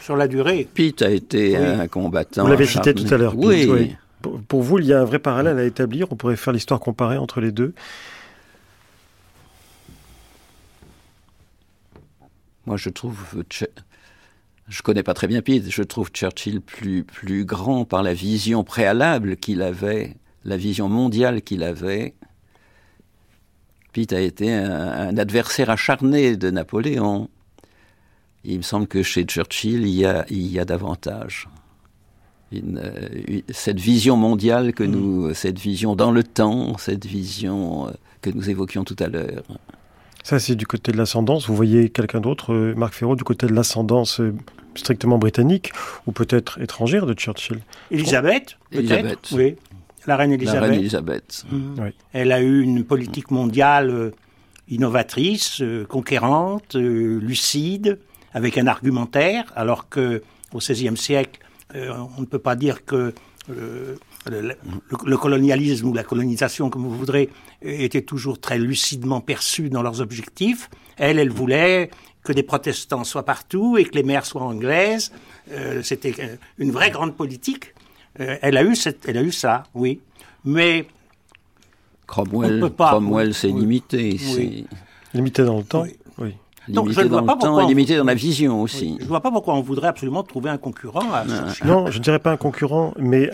[0.01, 0.69] sur la durée.
[0.75, 1.65] Pitt a été Oui.
[1.65, 2.43] un combattant.
[2.45, 3.33] Vous l'avez cité tout à l'heure.
[3.33, 3.67] Pitt, Oui.
[3.71, 3.97] oui.
[4.21, 6.07] Pour, pour vous, il y a un vrai parallèle à établir.
[6.11, 7.73] On pourrait faire l'histoire comparée entre les deux.
[12.67, 13.43] Moi, je trouve.
[14.69, 15.71] Je connais pas très bien Pitt.
[15.71, 21.43] Je trouve Churchill plus, plus grand par la vision préalable qu'il avait, la vision mondiale
[21.43, 22.15] qu'il avait.
[23.93, 24.71] Pitt a été un,
[25.11, 27.29] un adversaire acharné de Napoléon.
[28.45, 31.49] Il me semble que chez Churchill, il y a, il y a davantage.
[32.53, 37.89] Une, euh, une- cette vision mondiale que nous, cette vision dans le temps, cette vision
[37.89, 37.93] euh,
[38.23, 39.45] que nous évoquions tout à l'heure.
[40.25, 41.47] Ça, c'est du côté de l'ascendance.
[41.47, 44.35] Vous voyez quelqu'un d'autre, euh, Marc Ferraud, du côté de l'ascendance euh,
[44.75, 45.71] strictement britannique
[46.07, 47.61] ou peut-être étrangère de Churchill?
[47.91, 49.29] Elisabeth, peut-être?
[49.37, 49.57] Oui,
[50.07, 50.63] la reine La Elisabeth.
[50.71, 51.45] reine Elisabeth.
[51.53, 51.75] Mhm.
[51.79, 51.89] Oui.
[52.15, 54.11] Elle a eu une politique mondiale euh,
[54.71, 57.99] innovatrice, euh, conquérante, euh, lucide,
[58.33, 60.23] avec un argumentaire, alors que
[60.55, 61.41] au XVIe siècle,
[61.75, 63.13] euh, on ne peut pas dire que
[63.51, 63.97] euh,
[64.27, 64.57] le, le-
[65.05, 67.31] le colonialisme ou la colonisation, comme vous voudrez,
[67.63, 70.71] était toujours très lucidement perçu dans leurs objectifs.
[70.97, 71.91] Elle, elle voulait
[72.23, 75.13] que des protestants soient partout et que les mères soient anglaises.
[75.53, 77.75] Euh, C'était euh, une vraie grande politique.
[78.21, 80.01] Euh, elle a eu cette, elle a eu ça, oui.
[80.45, 80.87] Mais
[82.07, 82.71] Cromwell.
[82.79, 83.61] Cromwell c'est Oui.
[83.61, 84.17] limité.
[84.37, 84.67] Oui.
[85.15, 85.97] Limité dans le temps Oui.
[86.19, 86.35] Oui.
[86.69, 88.15] Donc, je limité ne vois dans pas le temps pourquoi et on- limité dans la
[88.15, 88.97] vision aussi.
[88.99, 91.67] Je ne vois pas pourquoi on voudrait absolument trouver un concurrent à Churchill.
[91.67, 93.31] Non, je ne dirais pas un concurrent, mais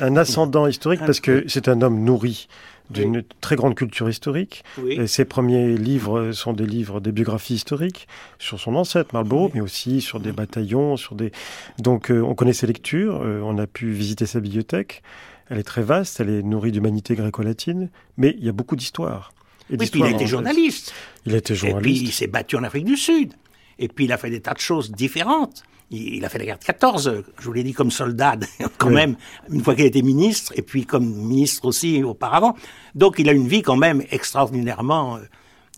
[0.00, 2.48] un, ascendant historique parce que c'est un homme nourri
[2.90, 4.64] d'une très grande culture historique.
[4.82, 4.94] Oui.
[5.00, 8.08] Et ses premiers livres sont des livres, des biographies historiques
[8.40, 9.50] sur son ancêtre Marlborough, Oui.
[9.54, 11.30] mais aussi sur des bataillons, sur des.
[11.78, 15.02] Donc, euh, on connaît ses lectures, euh, on a pu visiter sa bibliothèque.
[15.50, 19.32] Elle est très vaste, elle est nourrie d'humanité gréco-latine, mais il y a beaucoup d'histoires.
[19.68, 20.30] Et Oui, puis il d'histoires a été anglaises.
[20.30, 20.92] journaliste.
[21.26, 22.12] Il a été Et puis il journaliste.
[22.14, 23.34] s'est battu en Afrique du Sud.
[23.78, 25.62] Et puis il a fait des tas de choses différentes.
[25.92, 28.36] Il, a fait la guerre de 14, je vous l'ai dit, comme soldat,
[28.78, 28.94] quand Oui.
[28.94, 29.16] même,
[29.50, 32.54] une fois qu'il a été ministre, et puis comme ministre aussi auparavant.
[32.94, 35.20] Donc il a une vie quand même extraordinairement euh,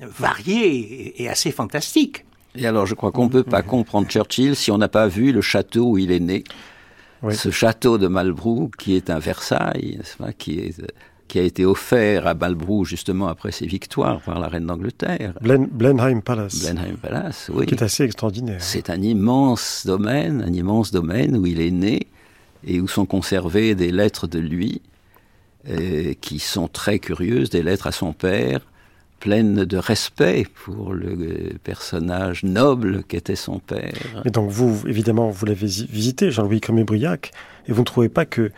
[0.00, 2.26] variée et, assez fantastique.
[2.54, 5.32] Et alors, je crois qu'on ne peut pas comprendre Churchill si on n'a pas vu
[5.32, 6.44] le château où il est né.
[7.22, 7.34] Oui.
[7.34, 10.86] Ce château de Malbrou, qui est un Versailles, n'est-ce pas, qui, est, euh,
[11.32, 15.32] qui a été offert à Malbrou justement après ses victoires par la reine d'Angleterre.
[15.40, 17.64] Blen- Blenheim Palace, Blenheim Palace, oui.
[17.64, 18.60] qui est assez extraordinaire.
[18.60, 22.00] C'est un immense domaine, un immense domaine où il est né
[22.66, 24.82] et où sont conservées des lettres de lui
[25.70, 28.60] euh, qui sont très curieuses, des lettres à son père,
[29.18, 33.94] pleine de respect pour le personnage noble qu'était son père.
[34.26, 37.30] Et donc vous, évidemment, vous l'avez visité, Jean-Louis Cremier-Briac,
[37.68, 38.50] et vous ne trouvez pas que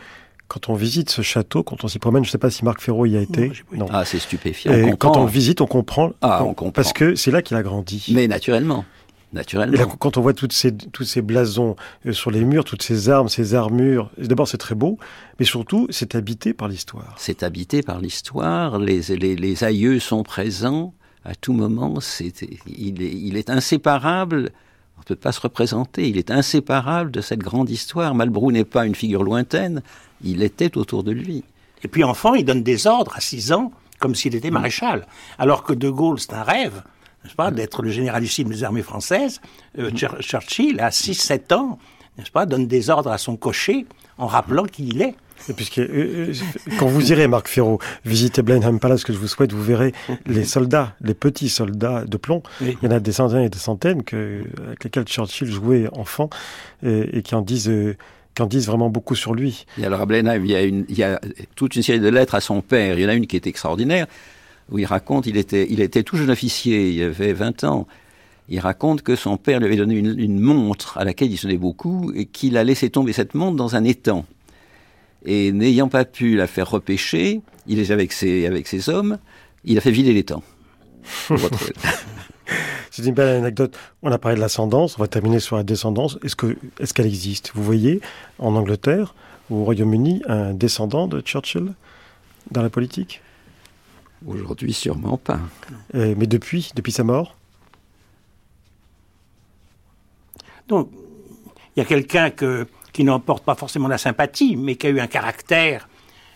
[0.47, 2.81] quand on visite ce château, quand on s'y promène, je ne sais pas si Marc
[2.81, 3.51] Ferraud y a été.
[3.71, 4.71] Non, Ah, c'est stupéfiant.
[4.73, 6.11] Et quand on le visite, on comprend.
[6.21, 6.71] Ah, on comprend.
[6.71, 8.11] Parce que c'est là qu'il a grandi.
[8.13, 8.85] Mais naturellement.
[9.33, 9.73] Naturellement.
[9.73, 11.75] Et là, quand on voit toutes ces, tous ces blasons
[12.05, 14.97] euh, sur les murs, toutes ces armes, ces armures, d'abord c'est très beau,
[15.39, 17.15] mais surtout c'est habité par l'histoire.
[17.17, 20.93] C'est habité par l'histoire, les, les, les, aïeux sont présents
[21.25, 21.95] à tout moment,
[22.67, 24.51] il, est, il est inséparable
[24.97, 26.07] on ne peut pas se représenter.
[26.09, 28.15] Il est inséparable de cette grande histoire.
[28.15, 29.81] Malbrou n'est pas une figure lointaine,
[30.23, 31.43] il était autour de lui.
[31.83, 35.05] Et puis enfant, il donne des ordres à 6 ans, comme s'il était maréchal.
[35.37, 36.81] Alors que De Gaulle, c'est un rêve,
[37.23, 39.41] n'est-ce pas, d'être le généralissime des armées françaises.
[39.77, 41.77] Euh, Churchill, à 6-7 ans,
[42.17, 43.85] n'est-ce pas, donne des ordres à son cocher
[44.17, 45.15] en rappelant qui il est.
[45.49, 46.33] Et puisque euh, euh,
[46.79, 49.93] quand vous irez, Marc Ferraud, visiter Blenheim Palace, que je vous souhaite, vous verrez
[50.25, 52.41] les soldats, les petits soldats de plomb.
[52.61, 56.29] Il y en a des centaines et des centaines que, avec lesquels Churchill jouait enfant
[56.83, 57.69] et, qui en disent.
[57.69, 57.95] Euh,
[58.33, 59.65] qui en disent vraiment beaucoup sur lui.
[59.77, 61.21] Et alors à Blenheim, il y, a une, il y a
[61.55, 62.99] toute une série de lettres à son père.
[62.99, 64.07] Il y en a une qui est extraordinaire,
[64.69, 67.87] où il raconte, il était, il était tout jeune officier, il avait 20 ans.
[68.49, 71.55] Il raconte que son père lui avait donné une, une montre à laquelle il sonnait
[71.55, 74.25] beaucoup et qu'il a laissé tomber cette montre dans un étang.
[75.25, 79.17] Et n'ayant pas pu la faire repêcher, il est avec ses, avec ses hommes,
[79.63, 80.43] il a fait vider l'étang.
[82.91, 83.77] C'est une belle anecdote.
[84.03, 86.17] On a parlé de l'ascendance, on va terminer sur la descendance.
[86.23, 87.51] Est-ce que est-ce qu'elle existe?
[87.55, 87.99] Vous voyez
[88.39, 89.15] en Angleterre
[89.49, 91.73] ou au Royaume-Uni un descendant de Churchill
[92.51, 93.21] dans la politique?
[94.25, 95.39] Aujourd'hui, sûrement pas.
[95.93, 97.35] mais depuis, depuis sa mort?
[100.67, 100.89] Donc,
[101.75, 102.65] il y a quelqu'un que
[102.95, 105.89] qui n'emporte pas forcément la sympathie, mais qui a eu un caractère.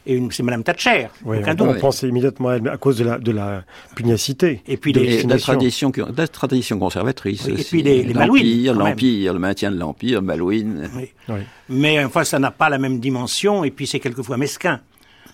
[0.06, 1.08] Et c'est Madame Thatcher.
[1.24, 3.64] Oui, on, pense immédiatement à elle, à cause de la, de la
[3.96, 4.62] pugnacité.
[4.68, 7.48] Et puis les, la, tradition, la tradition conservatrice.
[7.48, 10.90] et puis les, les L'Empire, l'Empire, le maintien de l'Empire, Malouine.
[10.98, 11.36] Oui.
[11.70, 14.82] Mais enfin, ça n'a pas la même dimension, et puis c'est quelquefois mesquin.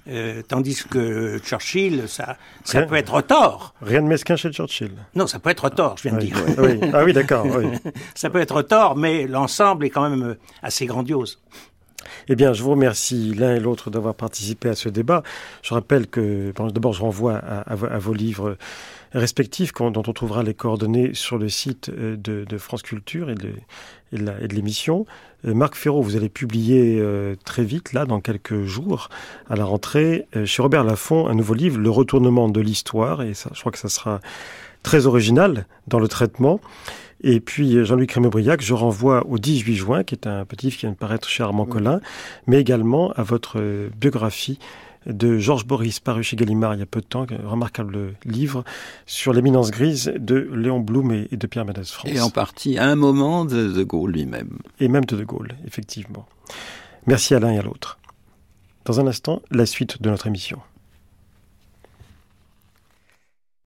[0.08, 3.74] Euh, tandis que Churchill, ça, ça peut être tort.
[3.82, 4.92] Rien de mesquin chez Churchill.
[5.16, 6.38] Non, ça peut être tort, je viens de dire.
[6.60, 6.80] Oui.
[6.94, 7.46] Ah oui, d'accord.
[8.16, 11.40] ça peut être tort, mais l'ensemble est quand même euh, assez grandiose.
[12.28, 15.24] Eh bien, je vous remercie l'un et l'autre d'avoir participé à ce débat.
[15.64, 18.58] Je rappelle que, d'abord, je renvoie à, vos livres
[19.14, 23.54] respectifs dont on trouvera les coordonnées sur le site euh, de, France Culture et de,
[24.42, 25.06] et de l'émission.
[25.46, 29.10] Euh, Marc Ferraud, vous allez publier euh, très vite, là, dans quelques jours,
[29.50, 33.50] à la rentrée, chez Robert Laffont, un nouveau livre, Le retournement de l'histoire, et ça,
[33.54, 34.20] je crois que ça sera
[34.84, 36.60] très original dans le traitement.
[37.22, 40.86] Et puis Jean-Louis Crémebriac, je renvoie au 18 juin, qui est un petit livre qui
[40.86, 42.02] vient de paraître chez Armand Collin,
[42.46, 44.60] mais également à votre biographie
[45.06, 48.64] de Georges Boris, paru chez Gallimard il y a peu de temps, un remarquable livre
[49.06, 52.10] sur l'éminence grise de Léon Blum et de Pierre Mendès France.
[52.12, 54.60] Et en partie à un moment de De Gaulle lui-même.
[54.80, 56.26] Et même de De Gaulle, effectivement.
[57.08, 58.00] Merci à l'un et à l'autre.
[58.86, 60.60] Dans un instant, la suite de notre émission.